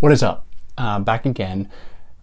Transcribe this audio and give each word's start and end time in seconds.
What 0.00 0.12
is 0.12 0.22
up? 0.22 0.46
Uh, 0.78 0.98
back 0.98 1.26
again. 1.26 1.68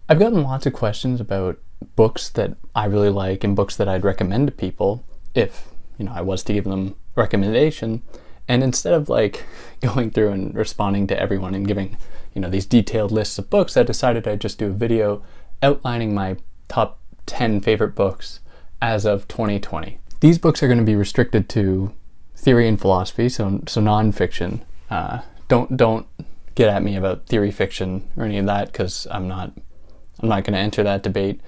I've 0.08 0.18
gotten 0.18 0.42
lots 0.42 0.66
of 0.66 0.72
questions 0.72 1.20
about 1.20 1.60
books 1.94 2.28
that 2.30 2.56
I 2.74 2.86
really 2.86 3.08
like 3.08 3.44
and 3.44 3.54
books 3.54 3.76
that 3.76 3.88
I'd 3.88 4.02
recommend 4.02 4.48
to 4.48 4.52
people 4.52 5.04
if 5.32 5.68
you 5.96 6.04
know 6.04 6.12
I 6.12 6.22
was 6.22 6.42
to 6.44 6.52
give 6.52 6.64
them 6.64 6.96
recommendation. 7.14 8.02
And 8.48 8.64
instead 8.64 8.94
of 8.94 9.08
like 9.08 9.44
going 9.80 10.10
through 10.10 10.30
and 10.30 10.56
responding 10.56 11.06
to 11.06 11.20
everyone 11.20 11.54
and 11.54 11.68
giving 11.68 11.96
you 12.34 12.40
know 12.40 12.50
these 12.50 12.66
detailed 12.66 13.12
lists 13.12 13.38
of 13.38 13.48
books, 13.48 13.76
I 13.76 13.84
decided 13.84 14.26
I'd 14.26 14.40
just 14.40 14.58
do 14.58 14.66
a 14.66 14.70
video 14.70 15.22
outlining 15.62 16.12
my 16.12 16.36
top 16.66 16.98
10 17.26 17.60
favorite 17.60 17.94
books 17.94 18.40
as 18.82 19.04
of 19.04 19.28
2020. 19.28 20.00
These 20.18 20.38
books 20.38 20.64
are 20.64 20.66
going 20.66 20.78
to 20.78 20.84
be 20.84 20.96
restricted 20.96 21.48
to 21.50 21.94
theory 22.34 22.66
and 22.66 22.80
philosophy, 22.80 23.28
so 23.28 23.62
so 23.68 23.80
nonfiction. 23.80 24.62
Uh, 24.90 25.20
don't 25.46 25.76
don't 25.76 26.08
get 26.58 26.68
at 26.68 26.82
me 26.82 26.96
about 26.96 27.24
theory 27.26 27.52
fiction 27.52 28.10
or 28.16 28.24
any 28.24 28.36
of 28.36 28.46
that 28.46 28.66
because 28.66 29.06
I'm 29.12 29.28
not 29.28 29.52
I'm 30.20 30.28
not 30.28 30.42
going 30.42 30.54
to 30.54 30.58
enter 30.58 30.82
that 30.82 31.04
debate. 31.04 31.40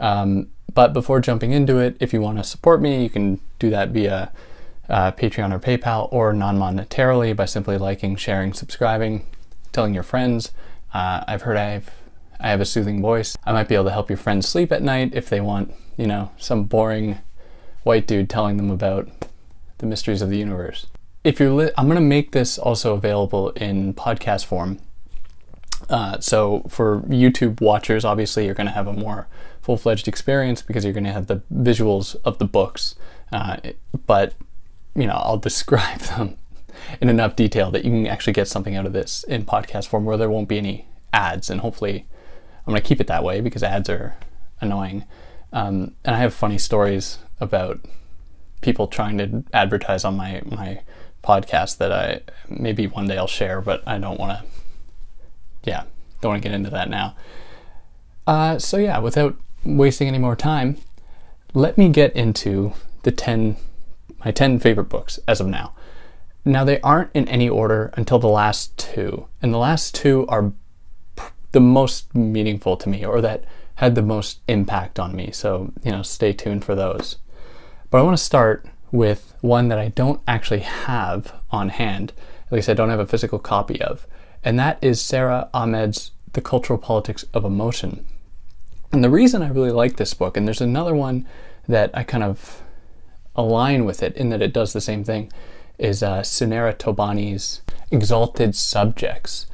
Um, 0.00 0.48
but 0.74 0.92
before 0.92 1.20
jumping 1.20 1.52
into 1.52 1.78
it, 1.78 1.96
if 2.00 2.12
you 2.12 2.20
want 2.20 2.38
to 2.38 2.44
support 2.44 2.82
me, 2.82 3.00
you 3.04 3.08
can 3.08 3.40
do 3.60 3.70
that 3.70 3.90
via 3.90 4.32
uh, 4.88 5.12
Patreon 5.12 5.54
or 5.54 5.60
PayPal 5.60 6.12
or 6.12 6.32
non-monetarily 6.32 7.36
by 7.36 7.44
simply 7.44 7.78
liking, 7.78 8.16
sharing, 8.16 8.52
subscribing, 8.52 9.24
telling 9.70 9.94
your 9.94 10.02
friends. 10.02 10.50
Uh, 10.92 11.22
I've 11.28 11.42
heard 11.42 11.56
I've 11.56 11.88
I 12.40 12.48
have 12.48 12.60
a 12.60 12.64
soothing 12.66 13.00
voice. 13.00 13.38
I 13.44 13.52
might 13.52 13.68
be 13.68 13.76
able 13.76 13.84
to 13.84 13.92
help 13.92 14.10
your 14.10 14.16
friends 14.16 14.48
sleep 14.48 14.72
at 14.72 14.82
night 14.82 15.14
if 15.14 15.28
they 15.28 15.40
want, 15.40 15.72
you 15.96 16.08
know, 16.08 16.32
some 16.38 16.64
boring 16.64 17.18
white 17.84 18.08
dude 18.08 18.28
telling 18.28 18.56
them 18.56 18.72
about 18.72 19.08
the 19.78 19.86
mysteries 19.86 20.22
of 20.22 20.28
the 20.28 20.38
universe 20.38 20.88
if 21.26 21.40
you're, 21.40 21.50
li- 21.50 21.72
I'm 21.76 21.86
going 21.86 21.96
to 21.96 22.00
make 22.00 22.30
this 22.30 22.56
also 22.56 22.94
available 22.94 23.50
in 23.50 23.94
podcast 23.94 24.44
form. 24.44 24.78
Uh, 25.90 26.20
so 26.20 26.62
for 26.68 27.00
YouTube 27.02 27.60
watchers, 27.60 28.04
obviously 28.04 28.44
you're 28.44 28.54
going 28.54 28.68
to 28.68 28.72
have 28.72 28.86
a 28.86 28.92
more 28.92 29.26
full-fledged 29.60 30.06
experience 30.06 30.62
because 30.62 30.84
you're 30.84 30.92
going 30.92 31.04
to 31.04 31.12
have 31.12 31.26
the 31.26 31.42
visuals 31.52 32.14
of 32.24 32.38
the 32.38 32.44
books. 32.44 32.94
Uh, 33.32 33.56
but 34.06 34.34
you 34.94 35.04
know, 35.04 35.14
I'll 35.14 35.36
describe 35.50 35.98
them 35.98 36.38
in 37.00 37.08
enough 37.08 37.34
detail 37.34 37.72
that 37.72 37.84
you 37.84 37.90
can 37.90 38.06
actually 38.06 38.32
get 38.32 38.46
something 38.46 38.76
out 38.76 38.86
of 38.86 38.92
this 38.92 39.24
in 39.24 39.44
podcast 39.44 39.88
form 39.88 40.04
where 40.04 40.16
there 40.16 40.30
won't 40.30 40.48
be 40.48 40.58
any 40.58 40.86
ads. 41.12 41.50
And 41.50 41.60
hopefully, 41.60 42.06
I'm 42.64 42.70
going 42.70 42.80
to 42.80 42.88
keep 42.88 43.00
it 43.00 43.08
that 43.08 43.24
way 43.24 43.40
because 43.40 43.64
ads 43.64 43.90
are 43.90 44.16
annoying. 44.60 45.04
Um, 45.52 45.96
and 46.04 46.14
I 46.14 46.18
have 46.20 46.34
funny 46.34 46.58
stories 46.58 47.18
about 47.40 47.80
people 48.60 48.86
trying 48.86 49.18
to 49.18 49.44
advertise 49.52 50.04
on 50.04 50.16
my 50.16 50.40
my 50.44 50.82
podcast 51.26 51.78
that 51.78 51.92
I 51.92 52.20
maybe 52.48 52.86
one 52.86 53.08
day 53.08 53.18
I'll 53.18 53.26
share, 53.26 53.60
but 53.60 53.82
I 53.86 53.98
don't 53.98 54.18
want 54.18 54.38
to. 54.38 54.44
Yeah, 55.64 55.84
don't 56.20 56.30
want 56.30 56.42
to 56.42 56.48
get 56.48 56.54
into 56.54 56.70
that 56.70 56.88
now. 56.88 57.16
Uh, 58.26 58.58
so 58.58 58.76
yeah, 58.76 58.98
without 58.98 59.36
wasting 59.64 60.08
any 60.08 60.18
more 60.18 60.36
time, 60.36 60.78
let 61.54 61.76
me 61.76 61.88
get 61.88 62.14
into 62.14 62.72
the 63.02 63.12
ten 63.12 63.56
my 64.24 64.30
ten 64.30 64.58
favorite 64.58 64.88
books 64.88 65.18
as 65.26 65.40
of 65.40 65.46
now. 65.46 65.72
Now 66.44 66.64
they 66.64 66.80
aren't 66.80 67.10
in 67.12 67.28
any 67.28 67.48
order 67.48 67.92
until 67.94 68.18
the 68.18 68.28
last 68.28 68.76
two, 68.78 69.26
and 69.42 69.52
the 69.52 69.58
last 69.58 69.94
two 69.94 70.26
are 70.28 70.52
the 71.52 71.60
most 71.60 72.14
meaningful 72.14 72.76
to 72.76 72.88
me, 72.88 73.04
or 73.04 73.20
that 73.20 73.44
had 73.76 73.94
the 73.94 74.02
most 74.02 74.40
impact 74.48 74.98
on 74.98 75.14
me. 75.14 75.30
So 75.32 75.72
you 75.82 75.90
know, 75.90 76.02
stay 76.02 76.32
tuned 76.32 76.64
for 76.64 76.74
those. 76.74 77.16
But 77.90 77.98
I 77.98 78.02
want 78.02 78.16
to 78.16 78.22
start 78.22 78.66
with 78.92 79.34
one 79.40 79.68
that 79.68 79.78
I 79.78 79.88
don't 79.88 80.20
actually 80.26 80.60
have 80.60 81.32
on 81.50 81.70
hand, 81.70 82.12
at 82.46 82.52
least 82.52 82.68
I 82.68 82.74
don't 82.74 82.90
have 82.90 83.00
a 83.00 83.06
physical 83.06 83.38
copy 83.38 83.80
of, 83.80 84.06
and 84.44 84.58
that 84.58 84.78
is 84.82 85.00
Sara 85.00 85.48
Ahmed's 85.52 86.12
The 86.32 86.40
Cultural 86.40 86.78
Politics 86.78 87.24
of 87.34 87.44
Emotion. 87.44 88.06
And 88.92 89.02
the 89.02 89.10
reason 89.10 89.42
I 89.42 89.48
really 89.48 89.72
like 89.72 89.96
this 89.96 90.14
book, 90.14 90.36
and 90.36 90.46
there's 90.46 90.60
another 90.60 90.94
one 90.94 91.26
that 91.68 91.90
I 91.92 92.04
kind 92.04 92.22
of 92.22 92.62
align 93.34 93.84
with 93.84 94.02
it 94.02 94.16
in 94.16 94.30
that 94.30 94.42
it 94.42 94.52
does 94.52 94.72
the 94.72 94.80
same 94.80 95.04
thing, 95.04 95.32
is 95.78 96.02
uh, 96.02 96.20
Sunera 96.20 96.74
Thobani's 96.74 97.60
Exalted 97.90 98.54
Subjects. 98.54 99.46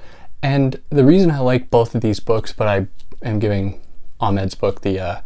And 0.42 0.80
the 0.90 1.04
reason 1.04 1.30
I 1.30 1.38
like 1.38 1.70
both 1.70 1.94
of 1.94 2.00
these 2.00 2.20
books, 2.20 2.52
but 2.52 2.68
I 2.68 2.86
am 3.22 3.38
giving 3.38 3.80
Ahmed's 4.20 4.54
book 4.54 4.82
the 4.82 5.00
uh, 5.00 5.20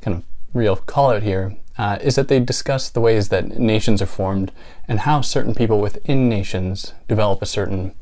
kind 0.00 0.16
of 0.16 0.24
real 0.52 0.76
call 0.76 1.12
out 1.12 1.22
here, 1.22 1.56
uh, 1.76 1.98
is 2.00 2.14
that 2.14 2.28
they 2.28 2.40
discuss 2.40 2.88
the 2.88 3.00
ways 3.00 3.28
that 3.28 3.58
nations 3.58 4.00
are 4.00 4.06
formed 4.06 4.52
and 4.86 5.00
how 5.00 5.20
certain 5.20 5.54
people 5.54 5.80
within 5.80 6.28
nations 6.28 6.94
develop 7.08 7.42
a 7.42 7.46
certain 7.46 7.94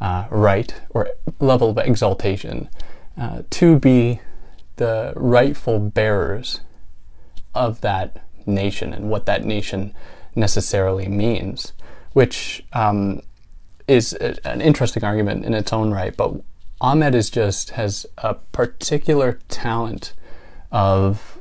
uh, 0.00 0.26
right 0.30 0.74
or 0.90 1.10
level 1.40 1.70
of 1.70 1.78
exaltation 1.78 2.68
uh, 3.16 3.42
to 3.50 3.78
be 3.78 4.20
the 4.76 5.12
rightful 5.16 5.78
bearers 5.78 6.60
of 7.54 7.80
that 7.80 8.24
nation 8.46 8.92
and 8.92 9.08
what 9.08 9.26
that 9.26 9.44
nation 9.44 9.94
necessarily 10.34 11.08
means, 11.08 11.72
which 12.12 12.64
um, 12.72 13.22
is 13.86 14.12
a, 14.14 14.36
an 14.46 14.60
interesting 14.60 15.04
argument 15.04 15.44
in 15.44 15.54
its 15.54 15.72
own 15.72 15.92
right. 15.92 16.16
But 16.16 16.34
Ahmed 16.80 17.14
is 17.14 17.30
just 17.30 17.70
has 17.70 18.04
a 18.18 18.34
particular 18.34 19.38
talent 19.48 20.12
of 20.72 21.40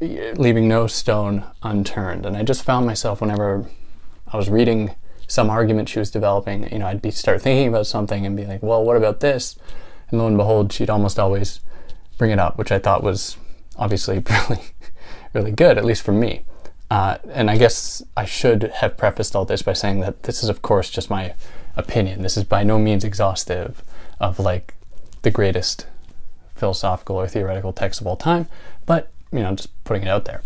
leaving 0.00 0.68
no 0.68 0.86
stone 0.86 1.44
unturned. 1.62 2.24
And 2.24 2.36
I 2.36 2.42
just 2.42 2.62
found 2.62 2.86
myself 2.86 3.20
whenever 3.20 3.66
I 4.32 4.36
was 4.36 4.48
reading 4.48 4.94
some 5.26 5.50
argument 5.50 5.88
she 5.88 5.98
was 5.98 6.10
developing, 6.10 6.70
you 6.72 6.78
know, 6.78 6.86
I'd 6.86 7.02
be 7.02 7.10
start 7.10 7.42
thinking 7.42 7.68
about 7.68 7.86
something 7.86 8.24
and 8.24 8.36
be 8.36 8.46
like, 8.46 8.62
well, 8.62 8.82
what 8.82 8.96
about 8.96 9.20
this? 9.20 9.56
And 10.10 10.18
lo 10.18 10.26
and 10.26 10.36
behold, 10.36 10.72
she'd 10.72 10.90
almost 10.90 11.18
always 11.18 11.60
bring 12.16 12.30
it 12.30 12.38
up, 12.38 12.56
which 12.56 12.72
I 12.72 12.78
thought 12.78 13.02
was 13.02 13.36
obviously 13.76 14.18
really, 14.30 14.62
really 15.34 15.52
good, 15.52 15.76
at 15.76 15.84
least 15.84 16.02
for 16.02 16.12
me. 16.12 16.44
Uh, 16.90 17.18
and 17.30 17.50
I 17.50 17.58
guess 17.58 18.02
I 18.16 18.24
should 18.24 18.62
have 18.76 18.96
prefaced 18.96 19.36
all 19.36 19.44
this 19.44 19.60
by 19.60 19.74
saying 19.74 20.00
that 20.00 20.22
this 20.22 20.42
is, 20.42 20.48
of 20.48 20.62
course, 20.62 20.88
just 20.88 21.10
my 21.10 21.34
opinion. 21.76 22.22
This 22.22 22.36
is 22.36 22.44
by 22.44 22.64
no 22.64 22.78
means 22.78 23.04
exhaustive 23.04 23.82
of 24.20 24.38
like 24.38 24.74
the 25.22 25.30
greatest 25.30 25.86
philosophical 26.54 27.16
or 27.16 27.28
theoretical 27.28 27.72
text 27.72 28.00
of 28.00 28.06
all 28.06 28.16
time, 28.16 28.48
but 28.86 29.10
you 29.32 29.40
know, 29.40 29.54
just 29.54 29.84
putting 29.84 30.02
it 30.02 30.08
out 30.08 30.24
there. 30.24 30.42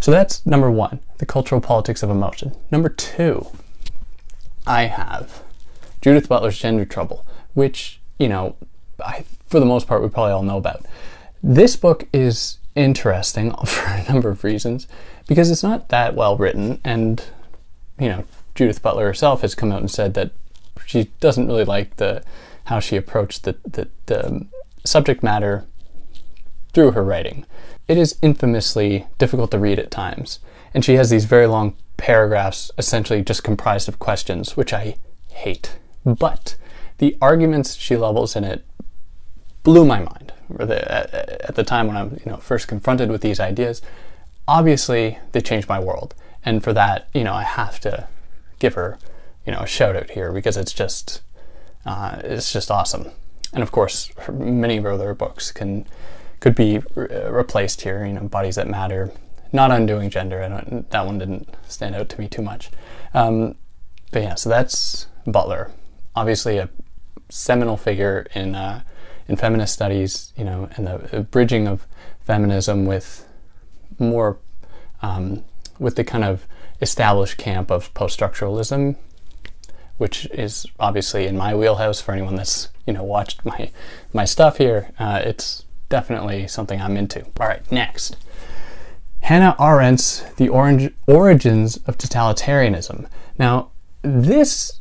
So 0.00 0.10
that's 0.10 0.44
number 0.44 0.70
one, 0.70 1.00
the 1.18 1.26
cultural 1.26 1.60
politics 1.60 2.02
of 2.02 2.10
emotion. 2.10 2.54
Number 2.70 2.88
two, 2.88 3.46
I 4.66 4.84
have 4.84 5.42
Judith 6.00 6.28
Butler's 6.28 6.58
Gender 6.58 6.84
Trouble, 6.84 7.24
which, 7.54 8.00
you 8.18 8.28
know, 8.28 8.56
I, 9.04 9.24
for 9.46 9.60
the 9.60 9.66
most 9.66 9.86
part, 9.86 10.02
we 10.02 10.08
probably 10.08 10.32
all 10.32 10.42
know 10.42 10.58
about. 10.58 10.84
This 11.42 11.76
book 11.76 12.06
is 12.12 12.58
interesting 12.74 13.52
for 13.66 13.86
a 13.86 14.04
number 14.04 14.28
of 14.28 14.44
reasons 14.44 14.86
because 15.26 15.50
it's 15.50 15.62
not 15.62 15.88
that 15.88 16.14
well 16.14 16.36
written, 16.36 16.80
and, 16.84 17.22
you 17.98 18.08
know, 18.08 18.24
Judith 18.54 18.82
Butler 18.82 19.06
herself 19.06 19.40
has 19.40 19.54
come 19.54 19.72
out 19.72 19.80
and 19.80 19.90
said 19.90 20.14
that 20.14 20.32
she 20.86 21.10
doesn't 21.20 21.46
really 21.46 21.64
like 21.64 21.96
the 21.96 22.22
how 22.64 22.80
she 22.80 22.96
approached 22.96 23.44
the, 23.44 23.56
the, 23.64 23.88
the 24.06 24.26
um, 24.26 24.48
subject 24.84 25.22
matter 25.22 25.66
through 26.74 26.90
her 26.90 27.02
writing. 27.02 27.46
It 27.88 27.96
is 27.96 28.18
infamously 28.20 29.06
difficult 29.18 29.50
to 29.52 29.58
read 29.58 29.78
at 29.78 29.90
times, 29.90 30.40
and 30.74 30.84
she 30.84 30.94
has 30.94 31.10
these 31.10 31.24
very 31.24 31.46
long 31.46 31.76
paragraphs 31.96 32.70
essentially 32.76 33.22
just 33.22 33.44
comprised 33.44 33.88
of 33.88 33.98
questions, 33.98 34.56
which 34.56 34.72
I 34.72 34.96
hate. 35.28 35.76
But 36.04 36.56
the 36.98 37.16
arguments 37.22 37.76
she 37.76 37.96
levels 37.96 38.36
in 38.36 38.44
it 38.44 38.64
blew 39.62 39.84
my 39.84 40.00
mind. 40.00 40.32
At 40.58 41.54
the 41.54 41.64
time 41.64 41.86
when 41.86 41.96
I'm 41.96 42.10
you 42.24 42.30
know 42.30 42.36
first 42.36 42.68
confronted 42.68 43.10
with 43.10 43.22
these 43.22 43.40
ideas, 43.40 43.80
obviously 44.46 45.18
they 45.32 45.40
changed 45.40 45.68
my 45.68 45.80
world, 45.80 46.14
and 46.44 46.62
for 46.62 46.72
that 46.72 47.08
you 47.14 47.24
know 47.24 47.34
I 47.34 47.44
have 47.44 47.80
to 47.80 48.08
give 48.58 48.74
her 48.74 48.98
you 49.46 49.52
know 49.52 49.60
a 49.60 49.66
shout 49.66 49.96
out 49.96 50.10
here 50.10 50.32
because 50.32 50.56
it's 50.56 50.72
just 50.72 51.22
uh, 51.86 52.20
it's 52.22 52.52
just 52.52 52.70
awesome. 52.70 53.10
And 53.52 53.62
of 53.62 53.70
course, 53.70 54.10
many 54.30 54.78
of 54.78 54.84
her 54.84 54.92
other 54.92 55.14
books 55.14 55.52
can 55.52 55.86
could 56.44 56.54
be 56.54 56.78
re- 56.94 57.08
replaced 57.30 57.80
here. 57.80 58.04
You 58.04 58.12
know, 58.12 58.24
bodies 58.24 58.56
that 58.56 58.68
matter, 58.68 59.10
not 59.50 59.70
undoing 59.70 60.10
gender. 60.10 60.42
I 60.42 60.48
don't, 60.48 60.90
that 60.90 61.06
one 61.06 61.16
didn't 61.16 61.48
stand 61.66 61.94
out 61.94 62.10
to 62.10 62.20
me 62.20 62.28
too 62.28 62.42
much. 62.42 62.70
Um, 63.14 63.54
but 64.12 64.22
yeah, 64.22 64.34
so 64.34 64.50
that's 64.50 65.06
Butler, 65.26 65.72
obviously 66.14 66.58
a 66.58 66.68
seminal 67.30 67.78
figure 67.78 68.26
in 68.34 68.54
uh, 68.54 68.82
in 69.26 69.36
feminist 69.36 69.72
studies. 69.72 70.34
You 70.36 70.44
know, 70.44 70.68
and 70.76 70.86
the, 70.86 70.98
the 71.10 71.20
bridging 71.22 71.66
of 71.66 71.86
feminism 72.20 72.84
with 72.84 73.26
more 73.98 74.36
um, 75.00 75.46
with 75.78 75.96
the 75.96 76.04
kind 76.04 76.24
of 76.24 76.46
established 76.82 77.38
camp 77.38 77.70
of 77.70 77.92
post-structuralism 77.94 78.96
which 79.96 80.26
is 80.26 80.66
obviously 80.80 81.24
in 81.24 81.36
my 81.36 81.54
wheelhouse 81.54 82.00
for 82.00 82.12
anyone 82.12 82.34
that's 82.34 82.68
you 82.84 82.92
know 82.92 83.04
watched 83.04 83.44
my 83.44 83.70
my 84.12 84.24
stuff 84.24 84.58
here. 84.58 84.90
Uh, 84.98 85.22
it's 85.24 85.64
definitely 85.94 86.48
something 86.48 86.80
I'm 86.80 86.96
into. 86.96 87.24
All 87.38 87.46
right, 87.46 87.62
next. 87.70 88.16
Hannah 89.20 89.54
Arendt's 89.60 90.24
The 90.38 90.48
Orange, 90.48 90.92
Origins 91.06 91.76
of 91.86 91.96
Totalitarianism. 91.96 93.06
Now, 93.38 93.70
this 94.02 94.80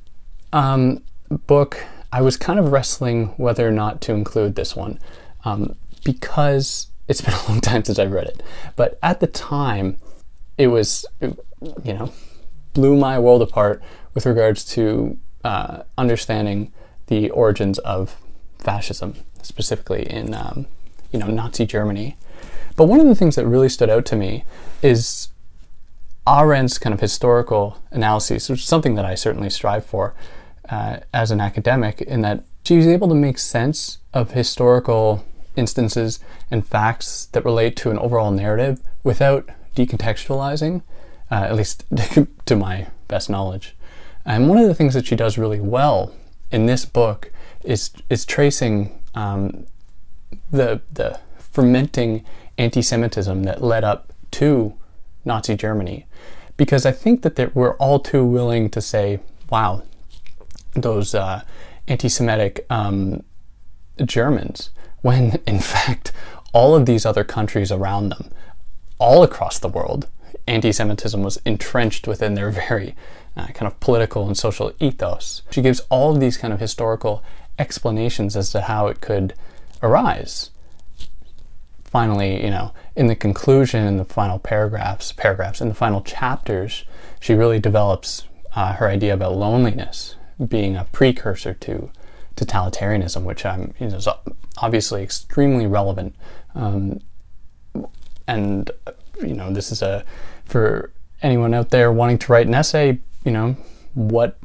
um, 0.51 1.03
book 1.45 1.85
I 2.11 2.21
was 2.21 2.35
kind 2.35 2.57
of 2.57 2.71
wrestling 2.71 3.27
whether 3.37 3.67
or 3.67 3.71
not 3.71 4.01
to 4.01 4.13
include 4.13 4.55
this 4.55 4.75
one 4.75 4.97
um, 5.45 5.75
because 6.03 6.87
it's 7.07 7.21
been 7.21 7.33
a 7.45 7.47
long 7.47 7.61
time 7.61 7.85
since 7.85 7.99
I've 7.99 8.11
read 8.11 8.25
it. 8.25 8.41
But 8.75 8.97
at 9.03 9.19
the 9.19 9.27
time, 9.27 9.99
it 10.57 10.69
was, 10.69 11.05
you 11.21 11.93
know, 11.93 12.11
blew 12.73 12.97
my 12.97 13.19
world 13.19 13.43
apart 13.43 13.83
with 14.15 14.25
regards 14.25 14.65
to 14.73 15.19
uh, 15.43 15.83
understanding 15.95 16.73
the 17.05 17.29
origins 17.29 17.77
of 17.77 18.19
fascism, 18.57 19.13
specifically 19.43 20.09
in, 20.09 20.33
um, 20.33 20.65
you 21.13 21.19
know, 21.19 21.27
Nazi 21.27 21.65
Germany. 21.65 22.17
But 22.75 22.85
one 22.85 22.99
of 22.99 23.05
the 23.05 23.15
things 23.15 23.35
that 23.35 23.45
really 23.45 23.69
stood 23.69 23.89
out 23.89 24.05
to 24.07 24.15
me 24.15 24.43
is 24.81 25.29
Arendt's 26.27 26.77
kind 26.77 26.93
of 26.93 26.99
historical 26.99 27.77
analyses, 27.91 28.49
which 28.49 28.61
is 28.61 28.65
something 28.65 28.95
that 28.95 29.05
I 29.05 29.15
certainly 29.15 29.49
strive 29.49 29.85
for 29.85 30.13
uh, 30.69 30.97
as 31.13 31.31
an 31.31 31.39
academic, 31.39 32.01
in 32.01 32.21
that 32.21 32.43
she 32.63 32.77
was 32.77 32.87
able 32.87 33.07
to 33.09 33.15
make 33.15 33.37
sense 33.37 33.99
of 34.13 34.31
historical 34.31 35.23
instances 35.55 36.19
and 36.49 36.65
facts 36.65 37.27
that 37.33 37.45
relate 37.45 37.75
to 37.77 37.91
an 37.91 37.99
overall 37.99 38.31
narrative 38.31 38.81
without 39.03 39.47
decontextualizing, 39.75 40.81
uh, 41.29 41.35
at 41.35 41.55
least 41.55 41.85
to 42.45 42.55
my 42.55 42.87
best 43.07 43.29
knowledge. 43.29 43.75
And 44.25 44.49
one 44.49 44.57
of 44.57 44.67
the 44.67 44.75
things 44.75 44.93
that 44.93 45.05
she 45.05 45.15
does 45.15 45.37
really 45.37 45.59
well 45.59 46.13
in 46.51 46.65
this 46.65 46.85
book 46.85 47.31
is 47.63 47.91
is 48.09 48.25
tracing 48.25 49.01
um, 49.15 49.65
the 50.51 50.81
the 50.91 51.19
fermenting 51.37 52.23
anti-Semitism 52.57 53.43
that 53.43 53.63
led 53.63 53.83
up 53.83 54.11
to 54.31 54.73
Nazi 55.25 55.55
Germany, 55.55 56.05
because 56.57 56.85
I 56.85 56.91
think 56.91 57.21
that 57.21 57.55
we're 57.55 57.75
all 57.77 57.99
too 57.99 58.25
willing 58.25 58.69
to 58.71 58.81
say, 58.81 59.19
"Wow, 59.49 59.83
those 60.73 61.15
uh, 61.15 61.43
anti-Semitic 61.87 62.65
um, 62.69 63.23
Germans," 64.03 64.71
when 65.01 65.39
in 65.47 65.59
fact 65.59 66.11
all 66.53 66.75
of 66.75 66.85
these 66.85 67.05
other 67.05 67.23
countries 67.23 67.71
around 67.71 68.09
them, 68.09 68.29
all 68.99 69.23
across 69.23 69.57
the 69.57 69.67
world, 69.67 70.07
anti-Semitism 70.47 71.21
was 71.23 71.37
entrenched 71.45 72.07
within 72.07 72.35
their 72.35 72.51
very 72.51 72.95
uh, 73.35 73.47
kind 73.47 73.65
of 73.65 73.79
political 73.79 74.27
and 74.27 74.37
social 74.37 74.71
ethos. 74.79 75.41
She 75.49 75.61
gives 75.61 75.81
all 75.89 76.11
of 76.11 76.19
these 76.19 76.37
kind 76.37 76.53
of 76.53 76.59
historical 76.59 77.23
explanations 77.57 78.35
as 78.35 78.51
to 78.51 78.61
how 78.61 78.87
it 78.87 79.01
could 79.01 79.33
arise. 79.83 80.49
Finally, 81.83 82.43
you 82.43 82.49
know, 82.49 82.73
in 82.95 83.05
the 83.07 83.15
conclusion, 83.15 83.85
in 83.85 83.97
the 83.97 84.05
final 84.05 84.39
paragraphs, 84.39 85.11
paragraphs, 85.11 85.61
in 85.61 85.69
the 85.69 85.75
final 85.75 86.01
chapters, 86.01 86.85
she 87.19 87.35
really 87.35 87.59
develops 87.59 88.27
uh, 88.55 88.73
her 88.73 88.89
idea 88.89 89.13
about 89.13 89.35
loneliness 89.35 90.15
being 90.47 90.75
a 90.75 90.85
precursor 90.85 91.53
to 91.53 91.91
totalitarianism, 92.35 93.23
which 93.23 93.45
I'm, 93.45 93.73
you 93.79 93.87
know, 93.87 93.97
is 93.97 94.07
obviously 94.57 95.03
extremely 95.03 95.67
relevant. 95.67 96.15
Um, 96.55 97.01
and 98.27 98.71
you 99.21 99.33
know, 99.33 99.51
this 99.51 99.71
is 99.71 99.81
a 99.81 100.03
for 100.45 100.91
anyone 101.21 101.53
out 101.53 101.69
there 101.69 101.91
wanting 101.91 102.17
to 102.19 102.31
write 102.31 102.47
an 102.47 102.55
essay. 102.55 102.99
You 103.23 103.31
know, 103.31 103.57
what 103.93 104.37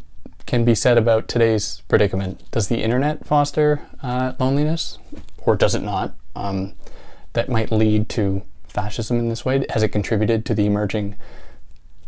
can 0.46 0.64
be 0.64 0.74
said 0.74 0.98
about 0.98 1.28
today's 1.28 1.82
predicament? 1.88 2.50
Does 2.50 2.68
the 2.68 2.82
internet 2.82 3.26
foster 3.26 3.82
uh, 4.02 4.32
loneliness, 4.38 4.98
or 5.42 5.56
does 5.56 5.74
it 5.74 5.82
not? 5.82 6.14
Um, 6.34 6.74
that 7.32 7.48
might 7.48 7.70
lead 7.70 8.08
to 8.10 8.42
fascism 8.66 9.18
in 9.18 9.28
this 9.28 9.44
way. 9.44 9.64
Has 9.70 9.82
it 9.82 9.88
contributed 9.88 10.44
to 10.46 10.54
the 10.54 10.66
emerging, 10.66 11.16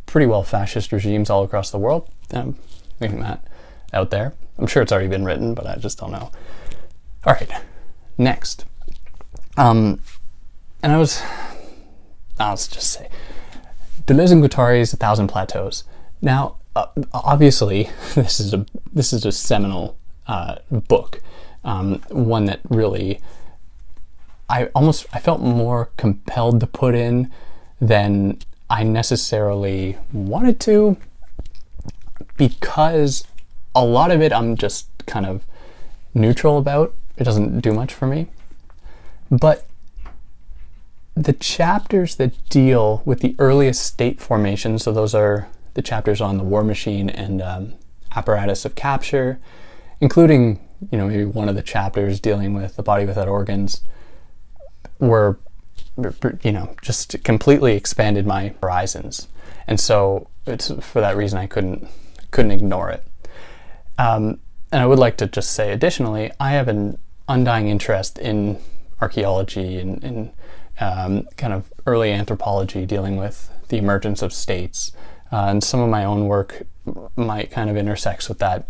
pretty 0.07 0.27
well 0.27 0.43
fascist 0.43 0.93
regimes 0.93 1.31
all 1.31 1.43
across 1.43 1.71
the 1.71 1.79
world? 1.79 2.09
Um, 2.33 2.57
leaving 3.01 3.21
that 3.21 3.45
out 3.93 4.11
there. 4.11 4.35
I'm 4.59 4.67
sure 4.67 4.83
it's 4.83 4.93
already 4.93 5.09
been 5.09 5.25
written, 5.25 5.55
but 5.55 5.67
I 5.67 5.77
just 5.77 5.99
don't 5.99 6.13
know. 6.13 6.31
All 7.25 7.35
right, 7.35 7.51
next. 8.19 8.65
Um, 9.57 10.01
and 10.83 10.93
I 10.93 10.99
was, 10.99 11.23
I'll 12.39 12.57
just 12.57 12.93
say, 12.93 13.09
Deleuze 14.07 14.33
and 14.33 14.43
Guattari's 14.43 14.93
A 14.93 14.97
Thousand 14.97 15.29
Plateaus. 15.29 15.85
Now, 16.23 16.57
uh, 16.77 16.87
obviously, 17.13 17.91
this 18.15 18.41
is 18.41 18.55
a 18.55 18.67
this 18.93 19.13
is 19.13 19.25
a 19.25 19.33
seminal 19.33 19.97
uh, 20.27 20.57
book, 20.71 21.23
um, 21.65 22.01
one 22.11 22.47
that 22.47 22.61
really 22.69 23.21
I 24.49 24.65
almost 24.75 25.07
I 25.13 25.21
felt 25.21 25.41
more 25.41 25.91
compelled 25.97 26.61
to 26.61 26.67
put 26.67 26.95
in 26.95 27.31
than 27.81 28.39
I 28.69 28.83
necessarily 28.83 29.97
wanted 30.13 30.59
to, 30.61 30.97
because 32.37 33.25
a 33.75 33.85
lot 33.85 34.11
of 34.11 34.21
it 34.21 34.33
I'm 34.33 34.57
just 34.57 34.89
kind 35.07 35.25
of 35.25 35.45
neutral 36.15 36.59
about. 36.59 36.95
It 37.17 37.25
doesn't 37.25 37.61
do 37.61 37.73
much 37.73 37.95
for 37.95 38.07
me, 38.07 38.27
but 39.31 39.67
the 41.15 41.33
chapters 41.33 42.17
that 42.17 42.49
deal 42.49 43.03
with 43.05 43.21
the 43.21 43.37
earliest 43.39 43.83
state 43.83 44.21
formation, 44.21 44.79
so 44.79 44.91
those 44.91 45.15
are 45.15 45.49
the 45.75 45.83
chapters 45.83 46.21
on 46.21 46.39
the 46.39 46.45
war 46.45 46.65
machine 46.65 47.09
and 47.11 47.43
um, 47.43 47.75
apparatus 48.17 48.65
of 48.65 48.75
capture, 48.75 49.39
including 50.01 50.59
you 50.91 50.99
know 50.99 51.09
maybe 51.09 51.25
one 51.25 51.49
of 51.49 51.55
the 51.55 51.63
chapters 51.63 52.21
dealing 52.21 52.55
with 52.55 52.77
the 52.77 52.83
body 52.83 53.05
without 53.05 53.29
organs, 53.29 53.83
were 54.99 55.39
you 56.43 56.53
know 56.53 56.75
just 56.83 57.23
completely 57.25 57.75
expanded 57.75 58.27
my 58.27 58.55
horizons, 58.63 59.29
and 59.67 59.79
so 59.79 60.29
it's 60.47 60.71
for 60.81 61.01
that 61.01 61.17
reason 61.17 61.39
I 61.39 61.47
couldn't 61.47 61.89
couldn't 62.31 62.53
ignore 62.53 62.91
it. 62.91 63.05
Um, 63.99 64.41
and 64.73 64.81
I 64.81 64.87
would 64.87 64.99
like 64.99 65.17
to 65.19 65.27
just 65.27 65.53
say 65.53 65.73
additionally, 65.73 66.31
I 66.41 66.53
have 66.53 66.69
an 66.69 66.99
undying 67.29 67.69
interest 67.69 68.19
in 68.19 68.59
archaeology 69.01 69.79
and, 69.79 70.03
and 70.03 70.33
um, 70.81 71.29
kind 71.37 71.53
of 71.53 71.73
early 71.87 72.13
anthropology 72.13 72.87
dealing 72.87 73.17
with 73.17 73.51
the 73.69 73.79
emergence 73.79 74.23
of 74.23 74.33
states. 74.33 74.93
Uh, 75.33 75.47
and 75.49 75.65
some 75.65 75.81
of 75.81 75.89
my 75.89 76.05
own 76.05 76.27
work 76.27 76.63
might 77.17 77.51
kind 77.51 77.71
of 77.71 77.77
intersects 77.77 78.29
with 78.29 78.39
that. 78.39 78.69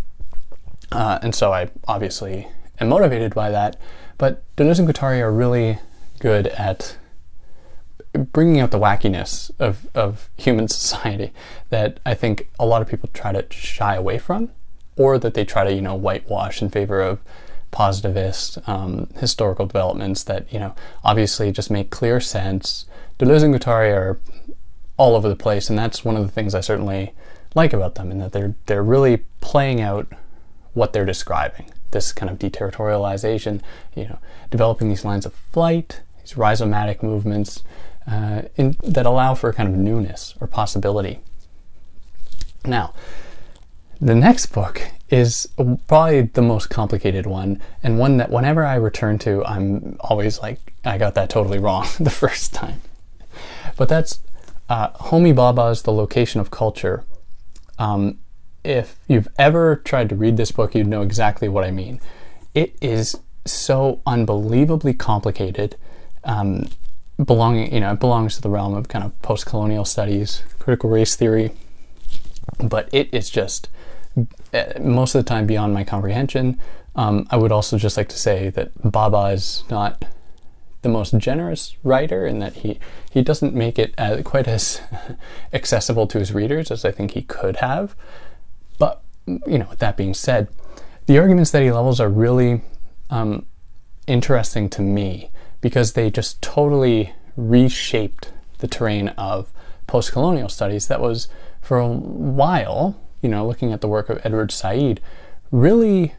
Uh, 0.92 1.18
and 1.22 1.34
so 1.34 1.52
I 1.52 1.70
obviously 1.86 2.48
am 2.80 2.88
motivated 2.88 3.34
by 3.34 3.50
that. 3.50 3.76
But 4.18 4.42
Deleuze 4.56 4.78
and 4.78 4.88
Guattari 4.88 5.20
are 5.20 5.32
really 5.32 5.78
good 6.18 6.48
at 6.48 6.96
bringing 8.12 8.60
out 8.60 8.70
the 8.70 8.78
wackiness 8.78 9.50
of, 9.58 9.88
of 9.94 10.28
human 10.36 10.68
society 10.68 11.32
that 11.70 12.00
I 12.04 12.14
think 12.14 12.48
a 12.58 12.66
lot 12.66 12.82
of 12.82 12.88
people 12.88 13.08
try 13.12 13.32
to 13.32 13.46
shy 13.50 13.94
away 13.94 14.18
from, 14.18 14.50
or 14.96 15.18
that 15.18 15.34
they 15.34 15.44
try 15.44 15.64
to, 15.64 15.72
you 15.72 15.80
know, 15.80 15.94
whitewash 15.94 16.60
in 16.60 16.70
favor 16.70 17.00
of 17.00 17.20
positivist 17.70 18.58
um, 18.66 19.08
historical 19.16 19.64
developments 19.64 20.24
that, 20.24 20.52
you 20.52 20.58
know, 20.58 20.74
obviously 21.04 21.52
just 21.52 21.70
make 21.70 21.90
clear 21.90 22.20
sense. 22.20 22.86
Deleuze 23.18 23.44
and 23.44 23.54
Guattari 23.54 23.94
are 23.94 24.18
all 24.96 25.14
over 25.14 25.28
the 25.28 25.36
place, 25.36 25.70
and 25.70 25.78
that's 25.78 26.04
one 26.04 26.16
of 26.16 26.22
the 26.22 26.32
things 26.32 26.54
I 26.54 26.60
certainly 26.60 27.14
like 27.54 27.72
about 27.72 27.94
them, 27.94 28.10
in 28.10 28.18
that 28.18 28.32
they're 28.32 28.54
they're 28.66 28.82
really 28.82 29.24
playing 29.40 29.80
out 29.80 30.06
what 30.74 30.92
they're 30.92 31.04
describing. 31.04 31.70
This 31.90 32.12
kind 32.12 32.30
of 32.30 32.38
deterritorialization, 32.38 33.60
you 33.94 34.04
know, 34.04 34.18
developing 34.50 34.88
these 34.88 35.04
lines 35.04 35.26
of 35.26 35.34
flight, 35.34 36.00
these 36.20 36.34
rhizomatic 36.34 37.02
movements 37.02 37.62
uh, 38.06 38.42
in, 38.56 38.76
that 38.82 39.06
allow 39.06 39.34
for 39.34 39.52
kind 39.52 39.68
of 39.68 39.74
newness 39.74 40.34
or 40.40 40.46
possibility. 40.46 41.20
Now, 42.64 42.94
the 44.00 44.14
next 44.14 44.46
book 44.46 44.82
is 45.10 45.48
probably 45.88 46.22
the 46.22 46.42
most 46.42 46.70
complicated 46.70 47.26
one, 47.26 47.60
and 47.82 47.98
one 47.98 48.16
that 48.18 48.30
whenever 48.30 48.64
I 48.64 48.76
return 48.76 49.18
to, 49.20 49.44
I'm 49.44 49.96
always 50.00 50.40
like, 50.40 50.72
I 50.84 50.98
got 50.98 51.14
that 51.14 51.28
totally 51.28 51.58
wrong 51.58 51.86
the 52.00 52.10
first 52.10 52.54
time. 52.54 52.80
But 53.76 53.88
that's 53.88 54.20
uh, 54.68 54.90
Homi 54.90 55.34
Bhabha's 55.34 55.82
The 55.82 55.92
Location 55.92 56.40
of 56.40 56.50
Culture. 56.50 57.04
Um, 57.78 58.18
if 58.64 58.96
you've 59.08 59.28
ever 59.38 59.76
tried 59.76 60.08
to 60.10 60.14
read 60.14 60.36
this 60.36 60.52
book, 60.52 60.74
you'd 60.74 60.86
know 60.86 61.02
exactly 61.02 61.48
what 61.48 61.64
I 61.64 61.70
mean. 61.70 62.00
It 62.54 62.76
is 62.80 63.16
so 63.44 64.02
unbelievably 64.06 64.94
complicated. 64.94 65.76
Um, 66.24 66.68
belonging, 67.22 67.72
you 67.72 67.80
know, 67.80 67.92
it 67.92 68.00
belongs 68.00 68.36
to 68.36 68.42
the 68.42 68.50
realm 68.50 68.74
of 68.74 68.88
kind 68.88 69.04
of 69.04 69.20
post-colonial 69.22 69.84
studies, 69.84 70.42
critical 70.58 70.90
race 70.90 71.16
theory, 71.16 71.52
but 72.58 72.88
it 72.92 73.12
is 73.12 73.30
just 73.30 73.68
uh, 74.52 74.64
most 74.80 75.14
of 75.14 75.24
the 75.24 75.28
time 75.28 75.46
beyond 75.46 75.72
my 75.72 75.84
comprehension. 75.84 76.58
Um, 76.96 77.26
I 77.30 77.36
would 77.36 77.52
also 77.52 77.78
just 77.78 77.96
like 77.96 78.08
to 78.08 78.18
say 78.18 78.50
that 78.50 78.76
Bhabha 78.82 79.34
is 79.34 79.64
not 79.70 80.04
the 80.82 80.88
most 80.88 81.16
generous 81.18 81.76
writer 81.84 82.26
in 82.26 82.38
that 82.38 82.54
he 82.56 82.78
he 83.10 83.22
doesn't 83.22 83.54
make 83.54 83.78
it 83.78 83.94
as, 83.98 84.22
quite 84.24 84.48
as 84.48 84.80
accessible 85.52 86.06
to 86.06 86.18
his 86.18 86.32
readers 86.32 86.70
as 86.70 86.84
I 86.84 86.90
think 86.90 87.12
he 87.12 87.22
could 87.22 87.56
have. 87.56 87.94
But 88.80 89.00
you 89.46 89.58
know, 89.58 89.68
with 89.70 89.78
that 89.78 89.96
being 89.96 90.14
said, 90.14 90.48
the 91.06 91.18
arguments 91.18 91.52
that 91.52 91.62
he 91.62 91.70
levels 91.70 92.00
are 92.00 92.08
really 92.08 92.62
um, 93.10 93.46
interesting 94.08 94.68
to 94.70 94.82
me 94.82 95.30
because 95.60 95.92
they 95.92 96.10
just 96.10 96.42
totally 96.42 97.14
reshaped 97.36 98.32
the 98.58 98.66
terrain 98.66 99.08
of 99.10 99.52
post-colonial 99.86 100.48
studies 100.48 100.88
that 100.88 101.00
was 101.00 101.28
for 101.60 101.78
a 101.78 101.86
while, 101.86 103.00
you 103.22 103.28
know, 103.28 103.46
looking 103.46 103.72
at 103.72 103.80
the 103.80 103.88
work 103.88 104.08
of 104.08 104.20
Edward 104.24 104.50
Said, 104.50 105.00
really 105.50 106.14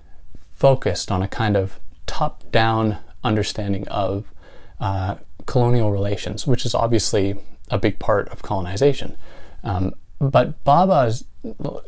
focused 0.55 1.11
on 1.11 1.21
a 1.21 1.27
kind 1.27 1.57
of 1.57 1.79
top 2.05 2.49
down 2.51 2.97
understanding 3.23 3.87
of 3.87 4.31
uh, 4.79 5.15
colonial 5.45 5.91
relations, 5.91 6.45
which 6.45 6.65
is 6.65 6.75
obviously 6.75 7.35
a 7.69 7.77
big 7.77 7.97
part 7.97 8.29
of 8.29 8.41
colonization. 8.41 9.17
Um, 9.63 9.93
but 10.19 10.63
Bhabha 10.63 11.07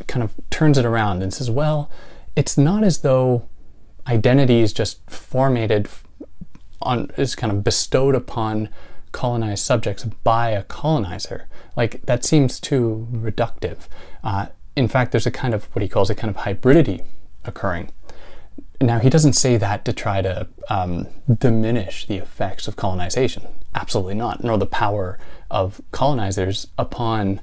kind 0.07 0.24
of 0.24 0.33
turns 0.50 0.77
it 0.77 0.86
around 0.86 1.22
and 1.22 1.33
says, 1.33 1.50
well, 1.50 1.89
it's 2.36 2.57
not 2.57 2.83
as 2.83 3.00
though 3.00 3.48
identity 4.07 4.60
is 4.62 4.74
just 4.74 5.00
formatted 5.10 5.88
on, 6.81 7.12
is 7.17 7.36
kind 7.36 7.51
of 7.51 7.63
bestowed 7.63 8.15
upon 8.15 8.69
colonized 9.12 9.63
subjects 9.63 10.03
by 10.03 10.50
a 10.50 10.63
colonizer. 10.63 11.48
Like 11.75 12.01
that 12.05 12.25
seems 12.25 12.60
too 12.60 13.07
reductive. 13.12 13.88
Uh, 14.24 14.48
in 14.75 14.88
fact, 14.88 15.12
there's 15.12 15.27
a 15.27 15.31
kind 15.31 15.53
of 15.53 15.65
what 15.75 15.81
he 15.81 15.88
calls 15.88 16.10
a 16.10 16.15
kind 16.15 16.36
of 16.36 16.43
hybridity 16.43 17.03
occurring. 17.45 17.91
Now, 18.81 19.00
he 19.00 19.10
doesn't 19.10 19.33
say 19.33 19.55
that 19.57 19.86
to 19.86 19.93
try 19.93 20.22
to 20.22 20.48
um, 20.69 21.07
diminish 21.33 22.05
the 22.05 22.17
effects 22.17 22.67
of 22.67 22.75
colonization. 22.75 23.48
Absolutely 23.74 24.15
not, 24.15 24.43
nor 24.43 24.57
the 24.57 24.65
power 24.65 25.17
of 25.50 25.81
colonizers 25.91 26.67
upon 26.77 27.39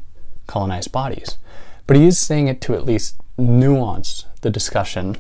colonized 0.47 0.93
bodies. 0.93 1.39
But 1.87 1.97
he 1.97 2.07
is 2.07 2.19
saying 2.19 2.49
it 2.49 2.61
to 2.63 2.75
at 2.75 2.85
least 2.85 3.17
nuance 3.39 4.27
the 4.43 4.51
discussion 4.51 5.17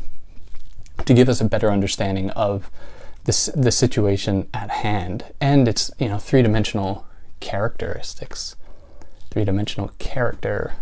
to 1.05 1.15
give 1.15 1.29
us 1.29 1.41
a 1.41 1.45
better 1.45 1.71
understanding 1.71 2.31
of 2.31 2.71
this, 3.25 3.47
the 3.55 3.73
situation 3.73 4.49
at 4.53 4.71
hand 4.71 5.25
and 5.41 5.69
its 5.69 5.91
you 5.99 6.09
know 6.09 6.19
three-dimensional 6.19 7.07
characteristics. 7.41 8.57
Three-dimensional 9.31 9.93
character. 9.99 10.75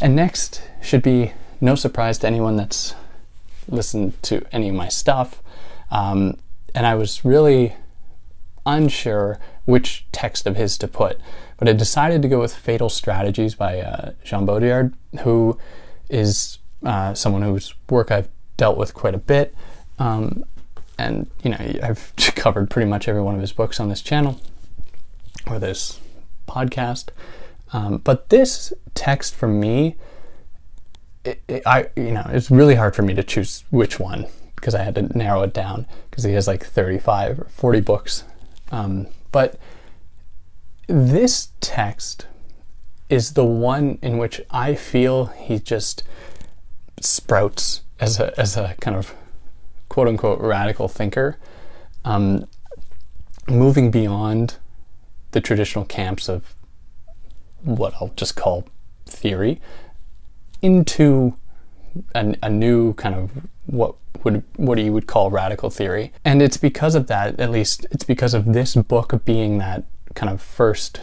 And 0.00 0.14
next 0.14 0.62
should 0.80 1.02
be 1.02 1.32
no 1.60 1.74
surprise 1.74 2.18
to 2.18 2.26
anyone 2.26 2.56
that's 2.56 2.94
listened 3.68 4.20
to 4.22 4.44
any 4.52 4.68
of 4.68 4.74
my 4.74 4.88
stuff. 4.88 5.42
Um, 5.90 6.38
and 6.74 6.86
I 6.86 6.94
was 6.94 7.24
really 7.24 7.74
unsure 8.64 9.38
which 9.64 10.06
text 10.12 10.46
of 10.46 10.56
his 10.56 10.78
to 10.78 10.88
put, 10.88 11.18
but 11.58 11.68
I 11.68 11.72
decided 11.72 12.22
to 12.22 12.28
go 12.28 12.40
with 12.40 12.54
Fatal 12.54 12.88
Strategies 12.88 13.54
by 13.54 13.80
uh, 13.80 14.12
Jean 14.24 14.46
Baudrillard, 14.46 14.94
who 15.20 15.58
is 16.08 16.58
uh, 16.84 17.14
someone 17.14 17.42
whose 17.42 17.74
work 17.90 18.10
I've 18.10 18.28
dealt 18.56 18.78
with 18.78 18.94
quite 18.94 19.14
a 19.14 19.18
bit. 19.18 19.54
Um, 19.98 20.44
and, 20.98 21.28
you 21.42 21.50
know, 21.50 21.58
I've 21.82 22.12
covered 22.34 22.70
pretty 22.70 22.88
much 22.88 23.08
every 23.08 23.22
one 23.22 23.34
of 23.34 23.40
his 23.40 23.52
books 23.52 23.80
on 23.80 23.88
this 23.88 24.00
channel 24.00 24.40
or 25.46 25.58
this 25.58 26.00
podcast. 26.46 27.08
Um, 27.72 27.98
but 27.98 28.30
this 28.30 28.72
text 28.94 29.34
for 29.34 29.48
me, 29.48 29.96
it, 31.24 31.42
it, 31.48 31.62
I 31.66 31.88
you 31.96 32.12
know 32.12 32.26
it's 32.30 32.50
really 32.50 32.76
hard 32.76 32.96
for 32.96 33.02
me 33.02 33.14
to 33.14 33.22
choose 33.22 33.64
which 33.70 34.00
one 34.00 34.26
because 34.56 34.74
I 34.74 34.82
had 34.82 34.94
to 34.94 35.02
narrow 35.16 35.42
it 35.42 35.52
down 35.52 35.86
because 36.10 36.24
he 36.24 36.32
has 36.32 36.46
like 36.46 36.64
35 36.64 37.40
or 37.40 37.44
40 37.44 37.80
books. 37.80 38.24
Um, 38.72 39.06
but 39.30 39.58
this 40.88 41.50
text 41.60 42.26
is 43.08 43.34
the 43.34 43.44
one 43.44 43.98
in 44.02 44.18
which 44.18 44.40
I 44.50 44.74
feel 44.74 45.26
he 45.26 45.58
just 45.58 46.02
sprouts 47.00 47.82
as 48.00 48.18
a 48.18 48.38
as 48.38 48.56
a 48.56 48.74
kind 48.80 48.96
of 48.96 49.14
quote 49.88 50.08
unquote 50.08 50.40
radical 50.40 50.88
thinker, 50.88 51.36
um, 52.04 52.46
moving 53.46 53.90
beyond 53.90 54.56
the 55.32 55.40
traditional 55.40 55.84
camps 55.84 56.28
of 56.28 56.54
what 57.62 57.94
I'll 58.00 58.12
just 58.16 58.34
call 58.34 58.66
theory 59.06 59.60
into 60.62 61.36
a, 62.14 62.34
a 62.42 62.50
new 62.50 62.94
kind 62.94 63.14
of 63.14 63.30
what 63.66 63.94
would 64.24 64.42
what 64.56 64.78
you 64.78 64.92
would 64.92 65.06
call 65.06 65.30
radical 65.30 65.70
theory. 65.70 66.12
And 66.24 66.40
it's 66.40 66.56
because 66.56 66.94
of 66.94 67.06
that, 67.08 67.38
at 67.38 67.50
least 67.50 67.86
it's 67.90 68.04
because 68.04 68.34
of 68.34 68.52
this 68.52 68.74
book 68.74 69.24
being 69.24 69.58
that 69.58 69.84
kind 70.18 70.32
of 70.32 70.42
first 70.42 71.00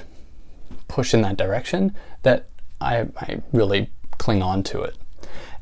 push 0.90 1.14
in 1.14 1.22
that 1.22 1.38
direction 1.38 1.96
that 2.24 2.50
I, 2.82 3.08
I 3.18 3.42
really 3.54 3.90
cling 4.18 4.44
on 4.44 4.62
to 4.64 4.82
it. 4.82 4.98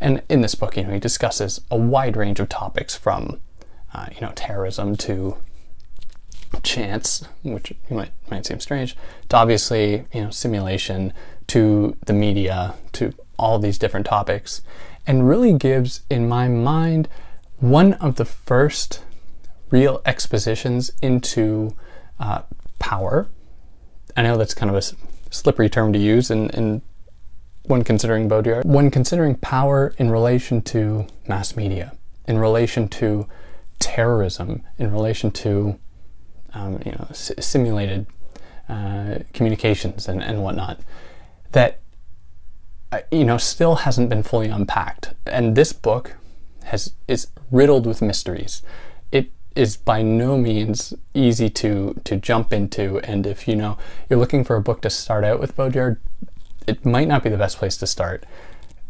And 0.01 0.23
in 0.27 0.41
this 0.41 0.55
book, 0.55 0.75
you 0.75 0.83
know, 0.83 0.93
he 0.93 0.99
discusses 0.99 1.61
a 1.69 1.77
wide 1.77 2.17
range 2.17 2.39
of 2.39 2.49
topics 2.49 2.95
from, 2.95 3.39
uh, 3.93 4.07
you 4.11 4.21
know, 4.21 4.31
terrorism 4.33 4.95
to 4.97 5.37
chance, 6.63 7.27
which 7.43 7.73
might 7.91 8.11
might 8.31 8.45
seem 8.47 8.59
strange, 8.59 8.95
to 9.29 9.37
obviously, 9.37 10.05
you 10.13 10.23
know, 10.23 10.29
simulation, 10.31 11.13
to 11.47 11.95
the 12.07 12.13
media, 12.13 12.73
to 12.93 13.13
all 13.37 13.59
these 13.59 13.77
different 13.77 14.07
topics, 14.07 14.61
and 15.05 15.29
really 15.29 15.53
gives, 15.53 16.01
in 16.09 16.27
my 16.27 16.47
mind, 16.47 17.07
one 17.59 17.93
of 17.93 18.15
the 18.15 18.25
first 18.25 19.03
real 19.69 20.01
expositions 20.05 20.91
into 21.03 21.75
uh, 22.19 22.41
power. 22.79 23.27
I 24.15 24.21
know 24.21 24.37
that's 24.37 24.53
kind 24.53 24.69
of 24.69 24.75
a 24.75 24.81
slippery 25.33 25.69
term 25.69 25.93
to 25.93 25.99
use 25.99 26.29
in, 26.29 26.49
in 26.51 26.81
when 27.63 27.83
considering 27.83 28.29
Baudrillard, 28.29 28.65
when 28.65 28.91
considering 28.91 29.35
power 29.35 29.93
in 29.97 30.11
relation 30.11 30.61
to 30.63 31.07
mass 31.27 31.55
media, 31.55 31.93
in 32.27 32.37
relation 32.37 32.87
to 32.89 33.27
terrorism, 33.79 34.63
in 34.77 34.91
relation 34.91 35.31
to 35.31 35.79
um, 36.53 36.81
you 36.85 36.91
know 36.91 37.07
simulated 37.11 38.05
uh, 38.69 39.19
communications 39.33 40.07
and, 40.07 40.21
and 40.21 40.43
whatnot, 40.43 40.79
that 41.53 41.79
uh, 42.91 42.99
you 43.11 43.23
know 43.23 43.37
still 43.37 43.75
hasn't 43.75 44.09
been 44.09 44.23
fully 44.23 44.47
unpacked. 44.47 45.13
And 45.25 45.55
this 45.55 45.73
book 45.73 46.15
has 46.65 46.93
is 47.07 47.27
riddled 47.49 47.85
with 47.85 48.01
mysteries. 48.01 48.61
Is 49.55 49.77
by 49.77 50.01
no 50.01 50.37
means 50.37 50.93
easy 51.13 51.49
to 51.49 51.99
to 52.03 52.15
jump 52.15 52.51
into. 52.51 52.99
And 52.99 53.27
if 53.27 53.47
you 53.47 53.55
know 53.55 53.77
you're 54.09 54.19
looking 54.19 54.43
for 54.43 54.55
a 54.55 54.61
book 54.61 54.81
to 54.81 54.89
start 54.89 55.23
out 55.23 55.39
with 55.39 55.55
Baudrillard, 55.55 55.97
it 56.65 56.85
might 56.85 57.07
not 57.07 57.23
be 57.23 57.29
the 57.29 57.37
best 57.37 57.57
place 57.57 57.77
to 57.77 57.87
start 57.87 58.25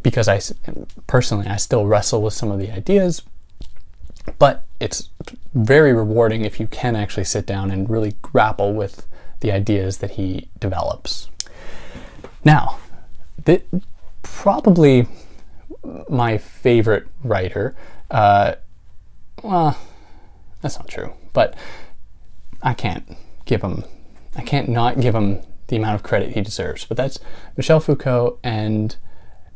because 0.02 0.28
I 0.28 0.40
personally 1.06 1.46
I 1.46 1.56
still 1.56 1.86
wrestle 1.86 2.22
with 2.22 2.34
some 2.34 2.50
of 2.50 2.58
the 2.58 2.70
ideas, 2.70 3.22
but 4.38 4.64
it's 4.80 5.08
very 5.52 5.92
rewarding 5.92 6.44
if 6.44 6.60
you 6.60 6.66
can 6.66 6.96
actually 6.96 7.24
sit 7.24 7.46
down 7.46 7.70
and 7.70 7.88
really 7.90 8.14
grapple 8.22 8.72
with 8.72 9.06
the 9.40 9.52
ideas 9.52 9.98
that 9.98 10.12
he 10.12 10.48
develops. 10.60 11.28
Now, 12.44 12.78
the, 13.44 13.62
probably 14.22 15.06
my 16.08 16.38
favorite 16.38 17.06
writer. 17.22 17.74
Uh, 18.10 18.54
well, 19.42 19.78
that's 20.64 20.78
not 20.78 20.88
true, 20.88 21.12
but 21.34 21.54
I 22.62 22.72
can't 22.72 23.18
give 23.44 23.60
him. 23.60 23.84
I 24.34 24.40
can't 24.40 24.70
not 24.70 24.98
give 24.98 25.14
him 25.14 25.42
the 25.66 25.76
amount 25.76 25.96
of 25.96 26.02
credit 26.02 26.32
he 26.32 26.40
deserves. 26.40 26.86
But 26.86 26.96
that's 26.96 27.20
Michel 27.54 27.80
Foucault 27.80 28.38
and 28.42 28.96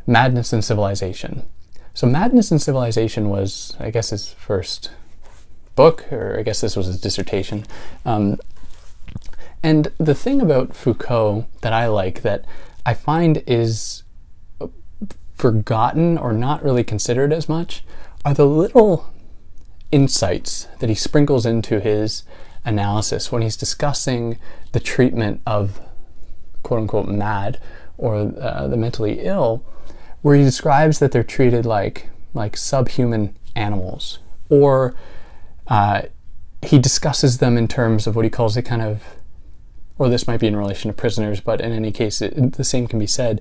Madness 0.07 0.53
and 0.53 0.63
Civilization. 0.63 1.49
So, 1.95 2.07
Madness 2.07 2.51
and 2.51 2.61
Civilization 2.61 3.31
was, 3.31 3.75
I 3.81 3.89
guess, 3.89 4.11
his 4.11 4.33
first 4.33 4.91
book, 5.77 6.13
or 6.13 6.37
I 6.39 6.43
guess 6.43 6.61
this 6.61 6.77
was 6.77 6.87
his 6.87 7.01
dissertation. 7.01 7.65
Um, 8.05 8.39
and 9.63 9.89
the 9.97 10.15
thing 10.15 10.43
about 10.43 10.77
Foucault 10.77 11.47
that 11.63 11.73
I 11.73 11.87
like 11.87 12.21
that 12.21 12.45
I 12.85 12.93
find 12.93 13.43
is 13.47 14.03
forgotten 15.35 16.19
or 16.19 16.35
not 16.35 16.63
really 16.63 16.85
considered 16.85 17.33
as 17.33 17.49
much 17.49 17.83
are 18.27 18.35
the 18.35 18.45
little 18.45 19.11
insights 19.91 20.69
that 20.81 20.89
he 20.89 20.95
sprinkles 20.95 21.47
into 21.47 21.81
his 21.81 22.25
analysis 22.65 23.33
when 23.33 23.43
he's 23.43 23.57
discussing 23.57 24.39
the 24.73 24.81
treatment 24.81 25.41
of 25.47 25.81
quote 26.63 26.81
unquote 26.81 27.09
mad 27.09 27.61
or 27.97 28.33
uh, 28.41 28.67
the 28.69 28.77
mentally 28.77 29.21
ill, 29.21 29.65
where 30.23 30.37
he 30.37 30.45
describes 30.45 30.99
that 30.99 31.13
they're 31.13 31.25
treated 31.25 31.65
like 31.67 32.11
like 32.35 32.57
subhuman 32.57 33.35
animals, 33.57 34.19
or 34.49 34.95
uh, 35.67 36.03
he 36.63 36.79
discusses 36.79 37.39
them 37.39 37.57
in 37.57 37.67
terms 37.67 38.07
of 38.07 38.15
what 38.15 38.25
he 38.25 38.31
calls 38.31 38.57
a 38.57 38.63
kind 38.63 38.83
of, 38.83 39.03
or 39.99 40.09
this 40.09 40.27
might 40.29 40.41
be 40.41 40.47
in 40.47 40.57
relation 40.57 40.91
to 40.91 40.97
prisoners, 40.97 41.41
but 41.41 41.61
in 41.61 41.73
any 41.73 41.91
case, 41.91 42.21
it, 42.21 42.53
the 42.53 42.65
same 42.65 42.87
can 42.87 42.99
be 42.99 43.07
said. 43.07 43.41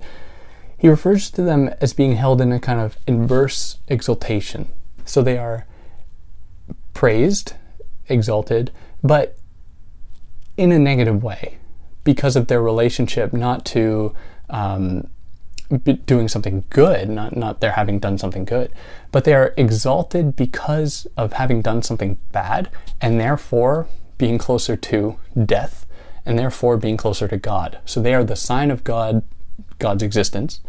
He 0.76 0.88
refers 0.88 1.30
to 1.30 1.42
them 1.42 1.68
as 1.80 1.92
being 1.92 2.16
held 2.16 2.40
in 2.40 2.52
a 2.52 2.60
kind 2.60 2.80
of 2.80 2.98
inverse 3.06 3.78
exaltation. 3.88 4.68
So 5.04 5.22
they 5.22 5.36
are 5.36 5.66
praised, 6.98 7.52
exalted, 8.08 8.72
but 9.04 9.38
in 10.56 10.72
a 10.72 10.78
negative 10.80 11.22
way 11.22 11.56
because 12.02 12.34
of 12.34 12.48
their 12.48 12.60
relationship 12.60 13.32
not 13.32 13.64
to 13.64 14.12
um, 14.50 15.08
doing 16.06 16.26
something 16.26 16.64
good, 16.70 17.08
not, 17.08 17.36
not 17.36 17.60
their 17.60 17.70
having 17.70 18.00
done 18.00 18.18
something 18.18 18.44
good, 18.44 18.72
but 19.12 19.22
they 19.22 19.32
are 19.32 19.54
exalted 19.56 20.34
because 20.34 21.06
of 21.16 21.34
having 21.34 21.62
done 21.62 21.84
something 21.84 22.18
bad 22.32 22.68
and 23.00 23.20
therefore 23.20 23.86
being 24.16 24.36
closer 24.36 24.74
to 24.74 25.16
death 25.46 25.86
and 26.26 26.36
therefore 26.36 26.76
being 26.76 26.96
closer 26.96 27.28
to 27.28 27.36
God. 27.36 27.78
So 27.84 28.02
they 28.02 28.12
are 28.12 28.24
the 28.24 28.34
sign 28.34 28.72
of 28.72 28.82
God, 28.82 29.22
God's 29.78 30.02
existence, 30.02 30.60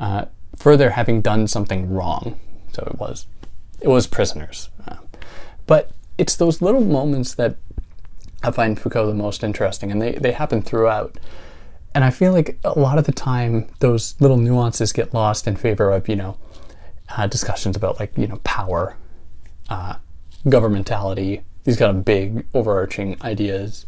uh, 0.00 0.24
further 0.56 0.90
having 0.90 1.20
done 1.20 1.46
something 1.46 1.88
wrong. 1.88 2.40
So 2.72 2.82
it 2.90 2.98
was 2.98 3.28
it 3.80 3.88
was 3.88 4.08
Prisoners. 4.08 4.70
But 5.66 5.90
it's 6.18 6.36
those 6.36 6.62
little 6.62 6.84
moments 6.84 7.34
that 7.34 7.56
I 8.42 8.50
find 8.50 8.78
Foucault 8.78 9.06
the 9.06 9.14
most 9.14 9.42
interesting, 9.42 9.90
and 9.90 10.00
they, 10.00 10.12
they 10.12 10.32
happen 10.32 10.62
throughout. 10.62 11.16
And 11.94 12.04
I 12.04 12.10
feel 12.10 12.32
like 12.32 12.58
a 12.64 12.78
lot 12.78 12.98
of 12.98 13.04
the 13.04 13.12
time, 13.12 13.68
those 13.80 14.14
little 14.20 14.36
nuances 14.36 14.92
get 14.92 15.14
lost 15.14 15.46
in 15.46 15.56
favor 15.56 15.90
of, 15.90 16.08
you 16.08 16.16
know, 16.16 16.36
uh, 17.16 17.26
discussions 17.26 17.76
about 17.76 17.98
like, 17.98 18.16
you 18.16 18.26
know, 18.26 18.40
power, 18.44 18.96
uh, 19.68 19.96
governmentality, 20.44 21.42
these 21.64 21.76
kind 21.76 21.96
of 21.96 22.04
big 22.04 22.46
overarching 22.54 23.16
ideas. 23.22 23.86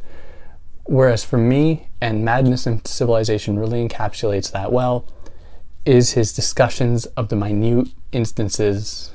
Whereas 0.85 1.23
for 1.23 1.37
me, 1.37 1.89
and 2.01 2.25
Madness 2.25 2.67
and 2.67 2.87
Civilization 2.87 3.59
really 3.59 3.87
encapsulates 3.87 4.51
that 4.53 4.73
well, 4.73 5.07
is 5.85 6.13
his 6.13 6.33
discussions 6.33 7.07
of 7.07 7.29
the 7.29 7.37
minute 7.37 7.89
instances 8.11 9.13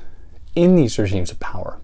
in 0.55 0.75
these 0.75 1.00
regimes 1.00 1.32
of 1.32 1.39
power 1.39 1.79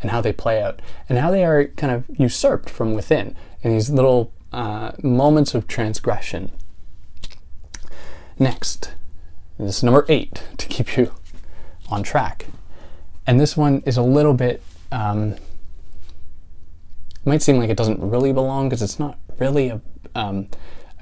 and 0.00 0.10
how 0.10 0.20
they 0.20 0.32
play 0.32 0.62
out 0.62 0.80
and 1.08 1.18
how 1.18 1.30
they 1.30 1.44
are 1.44 1.66
kind 1.66 1.92
of 1.92 2.06
usurped 2.18 2.70
from 2.70 2.94
within 2.94 3.34
in 3.62 3.72
these 3.72 3.90
little 3.90 4.32
uh, 4.52 4.92
moments 5.02 5.54
of 5.54 5.66
transgression. 5.66 6.50
Next, 8.38 8.94
this 9.58 9.78
is 9.78 9.82
number 9.82 10.06
eight 10.08 10.44
to 10.58 10.68
keep 10.68 10.96
you 10.96 11.12
on 11.88 12.02
track. 12.02 12.46
And 13.26 13.40
this 13.40 13.56
one 13.56 13.82
is 13.84 13.96
a 13.96 14.02
little 14.02 14.34
bit, 14.34 14.62
um, 14.92 15.34
might 17.24 17.42
seem 17.42 17.58
like 17.58 17.68
it 17.68 17.76
doesn't 17.76 18.00
really 18.00 18.32
belong 18.32 18.68
because 18.68 18.82
it's 18.82 18.98
not 18.98 19.18
really 19.38 19.68
a, 19.68 19.80
um, 20.14 20.48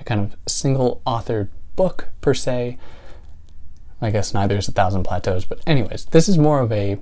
a 0.00 0.04
kind 0.04 0.20
of 0.20 0.36
single 0.50 1.02
authored 1.06 1.48
book 1.76 2.08
per 2.20 2.34
se. 2.34 2.78
I 4.00 4.10
guess 4.10 4.34
neither 4.34 4.56
is 4.56 4.68
A 4.68 4.72
Thousand 4.72 5.04
Plateaus, 5.04 5.44
but 5.44 5.60
anyways, 5.66 6.06
this 6.06 6.28
is 6.28 6.36
more 6.36 6.60
of 6.60 6.72
a 6.72 6.98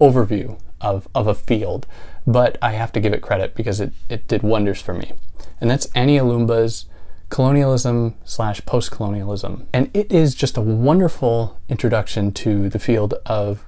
overview 0.00 0.58
of, 0.80 1.08
of 1.14 1.26
a 1.26 1.34
field, 1.34 1.86
but 2.26 2.58
I 2.62 2.72
have 2.72 2.92
to 2.92 3.00
give 3.00 3.12
it 3.12 3.22
credit 3.22 3.54
because 3.54 3.80
it, 3.80 3.92
it 4.08 4.28
did 4.28 4.42
wonders 4.42 4.80
for 4.80 4.94
me. 4.94 5.12
And 5.60 5.70
that's 5.70 5.86
Ania 5.88 6.22
Loomba's 6.22 6.86
Colonialism 7.30 8.14
slash 8.24 8.60
Postcolonialism. 8.62 9.66
And 9.72 9.90
it 9.94 10.10
is 10.10 10.34
just 10.34 10.56
a 10.56 10.62
wonderful 10.62 11.60
introduction 11.68 12.32
to 12.32 12.68
the 12.68 12.78
field 12.78 13.14
of 13.26 13.64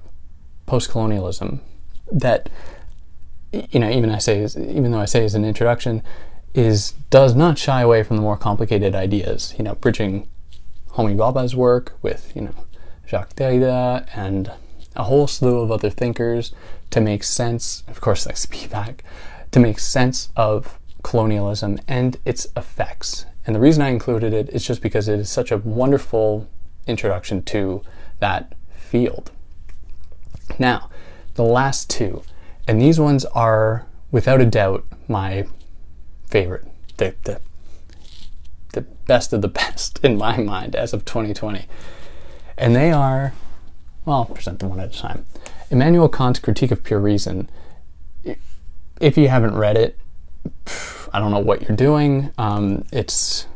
postcolonialism 0.66 1.60
that, 2.10 2.48
you 3.52 3.80
know, 3.80 3.90
even 3.90 4.10
I 4.10 4.18
say, 4.18 4.44
even 4.44 4.92
though 4.92 5.00
I 5.00 5.04
say 5.04 5.24
is 5.24 5.34
an 5.34 5.44
introduction, 5.44 6.02
is 6.54 6.92
does 7.10 7.34
not 7.34 7.58
shy 7.58 7.82
away 7.82 8.02
from 8.02 8.16
the 8.16 8.22
more 8.22 8.36
complicated 8.36 8.94
ideas. 8.94 9.54
You 9.58 9.64
know, 9.64 9.74
bridging 9.74 10.28
Homi 10.92 11.16
Bhabha's 11.16 11.54
work 11.54 11.98
with, 12.02 12.32
you 12.34 12.42
know, 12.42 12.54
Jacques 13.06 13.34
Derrida 13.34 14.08
and 14.14 14.50
a 14.96 15.04
whole 15.04 15.26
slew 15.26 15.60
of 15.60 15.70
other 15.70 15.90
thinkers 15.90 16.52
to 16.90 17.00
make 17.00 17.22
sense, 17.22 17.84
of 17.88 18.00
course, 18.00 18.26
like 18.26 18.36
Spivak, 18.36 19.00
to 19.52 19.60
make 19.60 19.78
sense 19.78 20.30
of 20.36 20.78
colonialism 21.02 21.78
and 21.88 22.18
its 22.24 22.46
effects. 22.56 23.26
And 23.46 23.54
the 23.54 23.60
reason 23.60 23.82
I 23.82 23.88
included 23.88 24.32
it 24.32 24.48
is 24.50 24.66
just 24.66 24.82
because 24.82 25.08
it 25.08 25.18
is 25.18 25.30
such 25.30 25.50
a 25.50 25.58
wonderful 25.58 26.48
introduction 26.86 27.42
to 27.44 27.82
that 28.18 28.54
field. 28.72 29.30
Now, 30.58 30.90
the 31.34 31.44
last 31.44 31.88
two, 31.88 32.22
and 32.66 32.80
these 32.80 33.00
ones 33.00 33.24
are 33.26 33.86
without 34.10 34.40
a 34.40 34.46
doubt 34.46 34.84
my 35.08 35.46
favorite. 36.26 36.66
The, 36.96 37.14
the, 37.24 37.40
the 38.72 38.82
best 38.82 39.32
of 39.32 39.42
the 39.42 39.48
best 39.62 39.98
in 40.04 40.18
my 40.18 40.36
mind 40.36 40.76
as 40.76 40.92
of 40.92 41.04
2020. 41.04 41.66
And 42.58 42.76
they 42.76 42.92
are 42.92 43.32
well, 44.10 44.26
I'll 44.28 44.34
present 44.34 44.58
them 44.58 44.70
one 44.70 44.80
at 44.80 44.92
a 44.92 44.98
time. 44.98 45.24
Immanuel 45.70 46.08
Kant's 46.08 46.40
Critique 46.40 46.72
of 46.72 46.82
Pure 46.82 46.98
Reason. 46.98 47.48
If 49.00 49.16
you 49.16 49.28
haven't 49.28 49.54
read 49.54 49.76
it, 49.76 49.96
I 51.12 51.20
don't 51.20 51.30
know 51.30 51.38
what 51.38 51.62
you're 51.62 51.76
doing. 51.76 52.32
Um, 52.36 52.84
it's 52.92 53.46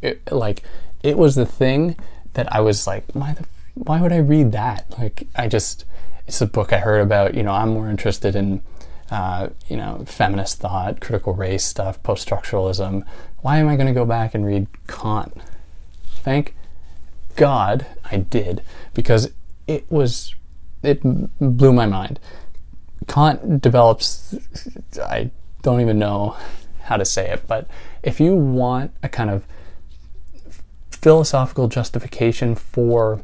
it, 0.00 0.32
like 0.32 0.62
it 1.02 1.18
was 1.18 1.34
the 1.34 1.44
thing 1.44 1.94
that 2.32 2.50
I 2.50 2.60
was 2.60 2.86
like, 2.86 3.04
why 3.12 3.34
the 3.34 3.44
why 3.74 4.00
would 4.00 4.12
I 4.12 4.16
read 4.16 4.52
that? 4.52 4.98
Like 4.98 5.28
I 5.36 5.46
just 5.46 5.84
it's 6.26 6.40
a 6.40 6.46
book 6.46 6.72
I 6.72 6.78
heard 6.78 7.02
about. 7.02 7.34
You 7.34 7.42
know, 7.42 7.52
I'm 7.52 7.68
more 7.68 7.90
interested 7.90 8.34
in 8.34 8.62
uh, 9.10 9.48
you 9.68 9.76
know 9.76 10.04
feminist 10.06 10.58
thought, 10.58 11.02
critical 11.02 11.34
race 11.34 11.64
stuff, 11.64 12.02
post 12.02 12.26
structuralism. 12.26 13.04
Why 13.42 13.58
am 13.58 13.68
I 13.68 13.76
going 13.76 13.88
to 13.88 13.92
go 13.92 14.06
back 14.06 14.34
and 14.34 14.46
read 14.46 14.68
Kant? 14.88 15.36
Thank 16.22 16.54
God 17.36 17.84
I 18.10 18.16
did 18.16 18.62
because 18.94 19.32
it 19.66 19.90
was 19.90 20.34
it 20.82 21.00
blew 21.38 21.72
my 21.72 21.86
mind. 21.86 22.20
Kant 23.06 23.60
develops 23.60 24.34
I 25.02 25.30
don't 25.62 25.80
even 25.80 25.98
know 25.98 26.36
how 26.82 26.96
to 26.96 27.04
say 27.04 27.30
it, 27.30 27.46
but 27.46 27.68
if 28.02 28.20
you 28.20 28.34
want 28.34 28.92
a 29.02 29.08
kind 29.08 29.30
of 29.30 29.46
philosophical 30.90 31.68
justification 31.68 32.54
for 32.54 33.22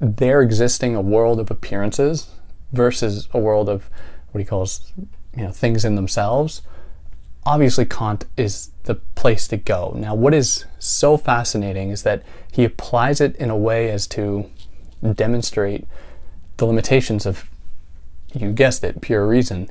there 0.00 0.40
existing 0.40 0.96
a 0.96 1.00
world 1.00 1.38
of 1.38 1.50
appearances 1.50 2.28
versus 2.72 3.28
a 3.32 3.38
world 3.38 3.68
of 3.68 3.88
what 4.32 4.40
he 4.40 4.44
calls 4.44 4.92
you 5.36 5.44
know 5.44 5.52
things 5.52 5.84
in 5.84 5.94
themselves 5.94 6.62
obviously 7.44 7.84
kant 7.84 8.24
is 8.36 8.70
the 8.84 8.94
place 9.14 9.46
to 9.46 9.56
go 9.56 9.94
now 9.96 10.14
what 10.14 10.34
is 10.34 10.64
so 10.78 11.16
fascinating 11.16 11.90
is 11.90 12.02
that 12.02 12.22
he 12.52 12.64
applies 12.64 13.20
it 13.20 13.36
in 13.36 13.50
a 13.50 13.56
way 13.56 13.90
as 13.90 14.06
to 14.06 14.48
demonstrate 15.14 15.86
the 16.56 16.66
limitations 16.66 17.26
of, 17.26 17.44
you 18.34 18.52
guessed 18.52 18.84
it, 18.84 19.00
pure 19.00 19.26
reason 19.26 19.68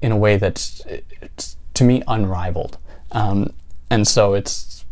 in 0.00 0.12
a 0.12 0.16
way 0.16 0.36
that's, 0.36 0.82
to 1.74 1.84
me, 1.84 2.02
unrivaled. 2.08 2.78
Um, 3.12 3.52
and 3.90 4.06
so 4.06 4.34
it's, 4.34 4.84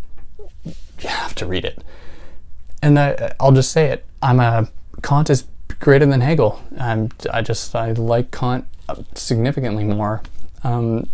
you 0.65 1.09
have 1.09 1.35
to 1.37 1.47
read 1.47 1.65
it. 1.65 1.83
And 2.83 2.99
I, 2.99 3.33
I'll 3.41 3.53
just 3.53 3.73
say 3.73 3.87
it. 3.87 4.05
I'm 4.23 4.41
a, 4.41 4.69
Kant 5.03 5.31
is 5.31 5.45
greater 5.81 6.07
than 6.07 6.21
Hegel. 6.21 6.63
I'm, 6.79 7.11
I 7.33 7.43
just, 7.43 7.75
I 7.75 7.93
like 7.93 8.31
Kant 8.31 8.67
significantly 9.15 9.85
more. 9.85 10.23
Um, 10.63 11.09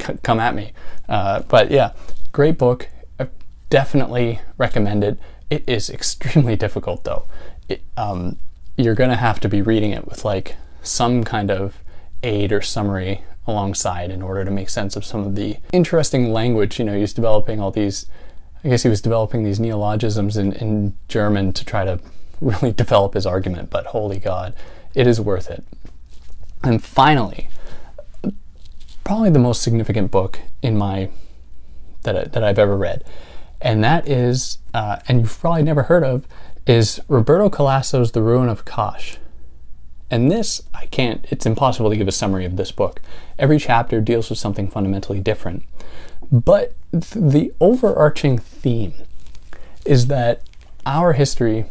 c- 0.00 0.18
come 0.22 0.40
at 0.40 0.54
me. 0.54 0.72
Uh, 1.08 1.40
but 1.40 1.70
yeah, 1.70 1.92
great 2.32 2.58
book. 2.58 2.88
I 3.18 3.28
definitely 3.70 4.40
recommend 4.58 5.04
it. 5.04 5.18
It 5.50 5.64
is 5.68 5.90
extremely 5.90 6.56
difficult 6.64 7.04
though. 7.04 7.26
It, 7.68 7.82
um, 7.96 8.38
you're 8.76 8.94
going 8.94 9.10
to 9.10 9.16
have 9.16 9.40
to 9.40 9.48
be 9.48 9.62
reading 9.62 9.92
it 9.92 10.06
with 10.06 10.24
like 10.24 10.56
some 10.82 11.24
kind 11.24 11.50
of 11.50 11.78
aid 12.22 12.52
or 12.52 12.60
summary 12.60 13.22
alongside 13.46 14.10
in 14.10 14.22
order 14.22 14.44
to 14.44 14.50
make 14.50 14.68
sense 14.68 14.96
of 14.96 15.04
some 15.04 15.24
of 15.24 15.34
the 15.34 15.58
interesting 15.72 16.32
language. 16.32 16.78
You 16.78 16.86
know, 16.86 16.96
he's 16.96 17.12
developing 17.12 17.60
all 17.60 17.70
these, 17.70 18.06
I 18.64 18.68
guess 18.68 18.82
he 18.82 18.88
was 18.88 19.00
developing 19.00 19.44
these 19.44 19.60
neologisms 19.60 20.36
in, 20.36 20.52
in 20.52 20.94
German 21.08 21.52
to 21.52 21.64
try 21.64 21.84
to 21.84 22.00
really 22.40 22.72
develop 22.72 23.14
his 23.14 23.26
argument, 23.26 23.70
but 23.70 23.86
holy 23.86 24.18
God, 24.18 24.54
it 24.94 25.06
is 25.06 25.20
worth 25.20 25.50
it. 25.50 25.64
And 26.62 26.82
finally, 26.82 27.48
probably 29.04 29.30
the 29.30 29.38
most 29.38 29.62
significant 29.62 30.10
book 30.10 30.40
in 30.62 30.76
my 30.76 31.10
that, 32.02 32.32
that 32.32 32.44
I've 32.44 32.58
ever 32.58 32.76
read 32.76 33.04
and 33.64 33.82
that 33.82 34.06
is, 34.06 34.58
uh, 34.74 34.98
and 35.08 35.20
you've 35.20 35.40
probably 35.40 35.62
never 35.62 35.84
heard 35.84 36.04
of, 36.04 36.28
is 36.66 37.00
Roberto 37.08 37.48
Calasso's 37.48 38.12
The 38.12 38.22
Ruin 38.22 38.50
of 38.50 38.66
Kasch. 38.66 39.16
And 40.10 40.30
this, 40.30 40.62
I 40.74 40.84
can't, 40.86 41.24
it's 41.30 41.46
impossible 41.46 41.88
to 41.90 41.96
give 41.96 42.06
a 42.06 42.12
summary 42.12 42.44
of 42.44 42.56
this 42.56 42.70
book. 42.70 43.00
Every 43.38 43.58
chapter 43.58 44.02
deals 44.02 44.28
with 44.28 44.38
something 44.38 44.68
fundamentally 44.68 45.18
different. 45.18 45.64
But 46.30 46.74
th- 46.92 47.14
the 47.14 47.52
overarching 47.58 48.38
theme 48.38 48.94
is 49.86 50.06
that 50.08 50.42
our 50.84 51.14
history 51.14 51.64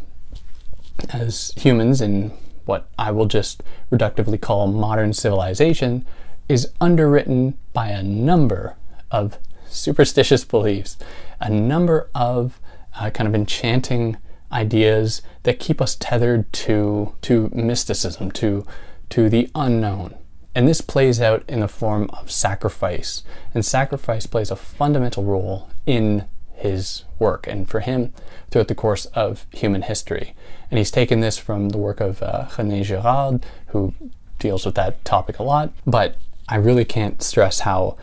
as 1.10 1.52
humans 1.56 2.00
in 2.00 2.32
what 2.64 2.88
I 2.98 3.12
will 3.12 3.26
just 3.26 3.62
reductively 3.92 4.40
call 4.40 4.66
modern 4.66 5.12
civilization 5.12 6.04
is 6.48 6.72
underwritten 6.80 7.56
by 7.72 7.88
a 7.88 8.02
number 8.02 8.74
of 9.10 9.38
superstitious 9.74 10.44
beliefs, 10.44 10.96
a 11.40 11.50
number 11.50 12.08
of 12.14 12.60
uh, 12.98 13.10
kind 13.10 13.28
of 13.28 13.34
enchanting 13.34 14.16
ideas 14.52 15.20
that 15.42 15.58
keep 15.58 15.80
us 15.80 15.96
tethered 15.96 16.52
to 16.52 17.14
to 17.22 17.50
mysticism, 17.52 18.30
to 18.32 18.66
to 19.10 19.28
the 19.28 19.50
unknown. 19.54 20.14
And 20.54 20.68
this 20.68 20.80
plays 20.80 21.20
out 21.20 21.42
in 21.48 21.60
the 21.60 21.68
form 21.68 22.08
of 22.10 22.30
sacrifice. 22.30 23.24
And 23.52 23.64
sacrifice 23.64 24.26
plays 24.26 24.52
a 24.52 24.56
fundamental 24.56 25.24
role 25.24 25.68
in 25.84 26.26
his 26.52 27.04
work 27.18 27.46
and 27.48 27.68
for 27.68 27.80
him 27.80 28.12
throughout 28.50 28.68
the 28.68 28.74
course 28.74 29.06
of 29.06 29.46
human 29.50 29.82
history. 29.82 30.34
And 30.70 30.78
he's 30.78 30.92
taken 30.92 31.20
this 31.20 31.36
from 31.36 31.70
the 31.70 31.78
work 31.78 32.00
of 32.00 32.22
uh, 32.22 32.46
René 32.50 32.84
Girard, 32.84 33.44
who 33.68 33.94
deals 34.38 34.64
with 34.64 34.76
that 34.76 35.04
topic 35.04 35.40
a 35.40 35.42
lot. 35.42 35.72
But 35.84 36.16
I 36.48 36.56
really 36.56 36.84
can't 36.84 37.22
stress 37.22 37.60
how 37.60 37.96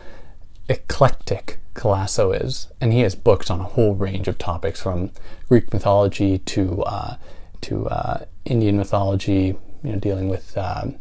eclectic 0.68 1.58
Calasso 1.74 2.32
is, 2.32 2.68
and 2.80 2.92
he 2.92 3.00
has 3.00 3.14
books 3.14 3.50
on 3.50 3.60
a 3.60 3.64
whole 3.64 3.94
range 3.94 4.28
of 4.28 4.38
topics 4.38 4.82
from 4.82 5.10
Greek 5.48 5.72
mythology 5.72 6.38
to 6.38 6.82
uh, 6.84 7.16
to 7.62 7.86
uh, 7.88 8.24
Indian 8.44 8.76
mythology, 8.76 9.56
you 9.82 9.92
know, 9.92 9.98
dealing 9.98 10.28
with 10.28 10.56
um, 10.58 10.96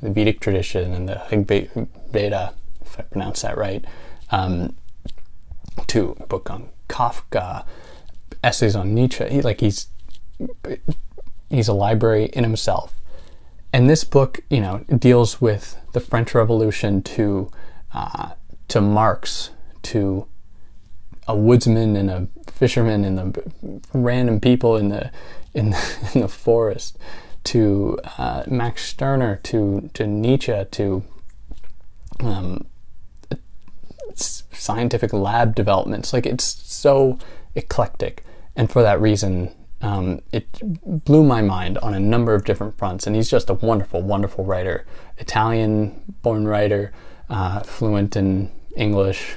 the 0.00 0.10
Vedic 0.10 0.40
tradition 0.40 0.92
and 0.92 1.08
the 1.08 1.88
Veda, 2.12 2.54
if 2.82 3.00
I 3.00 3.02
pronounce 3.02 3.42
that 3.42 3.56
right, 3.56 3.84
um, 4.30 4.76
to 5.88 6.16
a 6.20 6.26
book 6.26 6.50
on 6.50 6.68
Kafka, 6.88 7.64
essays 8.42 8.76
on 8.76 8.94
Nietzsche. 8.94 9.28
He, 9.28 9.42
like 9.42 9.60
he's 9.60 9.88
he's 11.50 11.68
a 11.68 11.74
library 11.74 12.26
in 12.26 12.44
himself. 12.44 12.94
And 13.72 13.90
this 13.90 14.04
book, 14.04 14.40
you 14.48 14.60
know, 14.60 14.84
deals 14.96 15.40
with 15.40 15.76
the 15.92 16.00
French 16.00 16.34
Revolution 16.34 17.02
to 17.02 17.50
uh, 17.92 18.30
to 18.68 18.80
Marx, 18.80 19.50
to 19.82 20.26
a 21.26 21.36
woodsman 21.36 21.96
and 21.96 22.10
a 22.10 22.28
fisherman 22.50 23.04
and 23.04 23.18
the 23.18 23.80
random 23.92 24.40
people 24.40 24.76
in 24.76 24.88
the 24.88 25.10
in 25.52 25.70
the, 25.70 26.10
in 26.14 26.20
the 26.20 26.28
forest, 26.28 26.98
to 27.44 27.98
uh, 28.18 28.44
Max 28.46 28.84
Stirner, 28.84 29.36
to 29.44 29.90
to 29.94 30.06
Nietzsche, 30.06 30.64
to 30.70 31.04
um, 32.20 32.66
scientific 34.14 35.12
lab 35.12 35.54
developments. 35.54 36.12
Like 36.12 36.26
it's 36.26 36.44
so 36.44 37.18
eclectic, 37.54 38.24
and 38.56 38.70
for 38.70 38.82
that 38.82 39.00
reason, 39.00 39.54
um, 39.80 40.22
it 40.32 40.46
blew 41.04 41.24
my 41.24 41.42
mind 41.42 41.78
on 41.78 41.94
a 41.94 42.00
number 42.00 42.34
of 42.34 42.44
different 42.44 42.78
fronts, 42.78 43.06
and 43.06 43.14
he's 43.14 43.30
just 43.30 43.50
a 43.50 43.54
wonderful, 43.54 44.02
wonderful 44.02 44.44
writer. 44.44 44.86
Italian-born 45.18 46.46
writer, 46.46 46.92
uh, 47.28 47.60
fluent 47.60 48.16
in 48.16 48.50
English, 48.76 49.36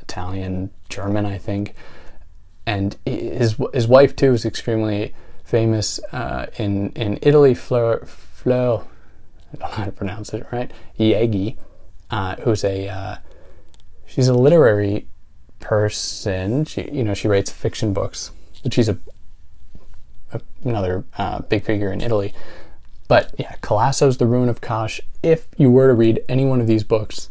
Italian, 0.00 0.70
German, 0.88 1.26
I 1.26 1.38
think, 1.38 1.74
and 2.66 2.96
his 3.04 3.56
his 3.72 3.86
wife 3.88 4.14
too 4.16 4.32
is 4.32 4.44
extremely 4.44 5.14
famous 5.44 6.00
uh, 6.12 6.46
in 6.58 6.90
in 6.90 7.18
Italy. 7.22 7.54
Fleur, 7.54 8.04
Fleur, 8.06 8.82
I 9.52 9.56
don't 9.56 9.60
know 9.60 9.66
how 9.66 9.84
to 9.84 9.92
pronounce 9.92 10.32
it 10.34 10.46
right. 10.52 10.70
Jaeggy, 10.98 11.56
uh, 12.10 12.36
who's 12.36 12.64
a 12.64 12.88
uh, 12.88 13.16
she's 14.06 14.28
a 14.28 14.34
literary 14.34 15.08
person. 15.58 16.64
She 16.64 16.90
you 16.90 17.04
know 17.04 17.14
she 17.14 17.28
writes 17.28 17.50
fiction 17.50 17.92
books, 17.92 18.30
but 18.62 18.72
she's 18.74 18.88
a 18.88 18.98
another 20.64 21.04
uh, 21.18 21.40
big 21.40 21.64
figure 21.64 21.92
in 21.92 22.00
Italy. 22.00 22.32
But 23.10 23.34
yeah, 23.36 23.56
Calasso's 23.60 24.18
The 24.18 24.26
Ruin 24.26 24.48
of 24.48 24.60
Kasch, 24.60 25.00
If 25.20 25.48
you 25.56 25.68
were 25.68 25.88
to 25.88 25.94
read 25.94 26.22
any 26.28 26.44
one 26.44 26.60
of 26.60 26.68
these 26.68 26.84
books, 26.84 27.28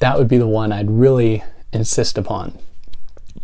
that 0.00 0.18
would 0.18 0.26
be 0.26 0.38
the 0.38 0.48
one 0.48 0.72
I'd 0.72 0.90
really 0.90 1.44
insist 1.72 2.18
upon. 2.18 2.58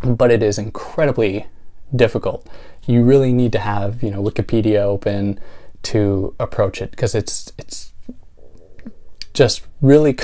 But 0.03 0.33
it 0.33 0.42
is 0.42 0.59
incredibly 0.59 1.46
difficult. 1.94 2.44
You 2.87 3.05
really 3.05 3.33
need 3.33 3.53
to 3.53 3.61
have, 3.61 4.03
you 4.03 4.11
know, 4.11 4.20
Wikipedia 4.20 4.81
open 4.81 5.38
to 5.85 6.35
approach 6.40 6.83
it 6.83 6.90
because 6.90 7.14
it's 7.14 7.53
it's 7.57 7.92
just 9.33 9.64
really 9.81 10.18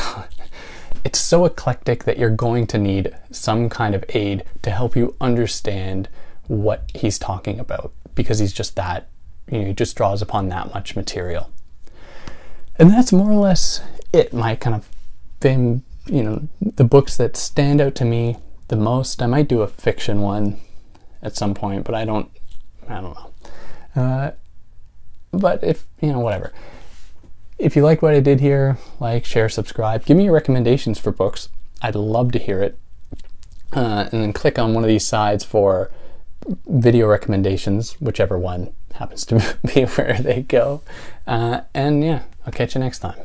it's 1.05 1.20
so 1.20 1.44
eclectic 1.44 2.03
that 2.03 2.18
you're 2.18 2.29
going 2.29 2.66
to 2.66 2.77
need 2.77 3.14
some 3.31 3.68
kind 3.68 3.94
of 3.94 4.05
aid 4.09 4.42
to 4.62 4.70
help 4.72 4.96
you 4.96 5.14
understand 5.20 6.09
what 6.48 6.90
he's 6.92 7.20
talking 7.20 7.61
about 7.61 7.92
because 8.16 8.40
he's 8.40 8.53
just 8.53 8.74
that, 8.74 9.09
you 9.51 9.65
know, 9.65 9.73
just 9.73 9.97
draws 9.97 10.23
upon 10.23 10.49
that 10.49 10.73
much 10.73 10.97
material. 10.97 11.51
And 12.77 12.91
that's 12.91 13.13
more 13.13 13.31
or 13.31 13.41
less 13.41 13.83
it, 14.13 14.33
my 14.33 14.57
kind 14.57 14.75
of 14.75 14.89
fame, 15.41 15.83
you 16.07 16.23
know, 16.23 16.49
the 16.61 16.85
books 16.85 17.17
that 17.17 17.37
stand 17.37 17.81
out 17.81 17.95
to 17.97 18.05
me 18.05 18.37
the 18.69 18.77
most. 18.77 19.23
I 19.23 19.27
might 19.27 19.49
do 19.49 19.63
a 19.63 19.69
fiction 19.69 20.21
one 20.21 20.59
at 21.23 21.37
some 21.37 21.55
point, 21.55 21.85
but 21.85 21.95
I 21.95 22.05
don't, 22.05 22.31
I 22.89 23.01
don't 23.01 23.15
know. 23.15 24.03
Uh, 24.03 24.31
but 25.33 25.63
if, 25.63 25.85
you 26.01 26.13
know, 26.13 26.21
whatever. 26.21 26.53
If 27.59 27.77
you 27.77 27.83
like 27.83 28.03
what 28.03 28.15
I 28.15 28.21
did 28.21 28.41
here, 28.41 28.79
like, 28.99 29.25
share, 29.25 29.49
subscribe. 29.49 30.05
Give 30.05 30.17
me 30.17 30.25
your 30.25 30.35
recommendations 30.35 30.99
for 30.99 31.13
books. 31.13 31.49
I'd 31.81 31.95
love 31.95 32.33
to 32.33 32.39
hear 32.39 32.61
it. 32.63 32.77
Uh, 33.73 34.09
and 34.11 34.23
then 34.23 34.33
click 34.33 34.59
on 34.59 34.75
one 34.75 34.85
of 34.85 34.89
these 34.89 35.07
sides 35.07 35.45
for 35.45 35.91
video 36.67 37.07
recommendations, 37.07 38.01
whichever 38.01 38.39
one 38.39 38.73
happens 38.95 39.25
to 39.27 39.57
be 39.75 39.85
where 39.85 40.19
they 40.21 40.43
go. 40.43 40.83
Uh, 41.27 41.63
and 41.75 42.05
yeah, 42.05 42.23
I'll 42.47 42.53
catch 42.53 42.75
you 42.75 42.81
next 42.81 43.01
time. 43.01 43.19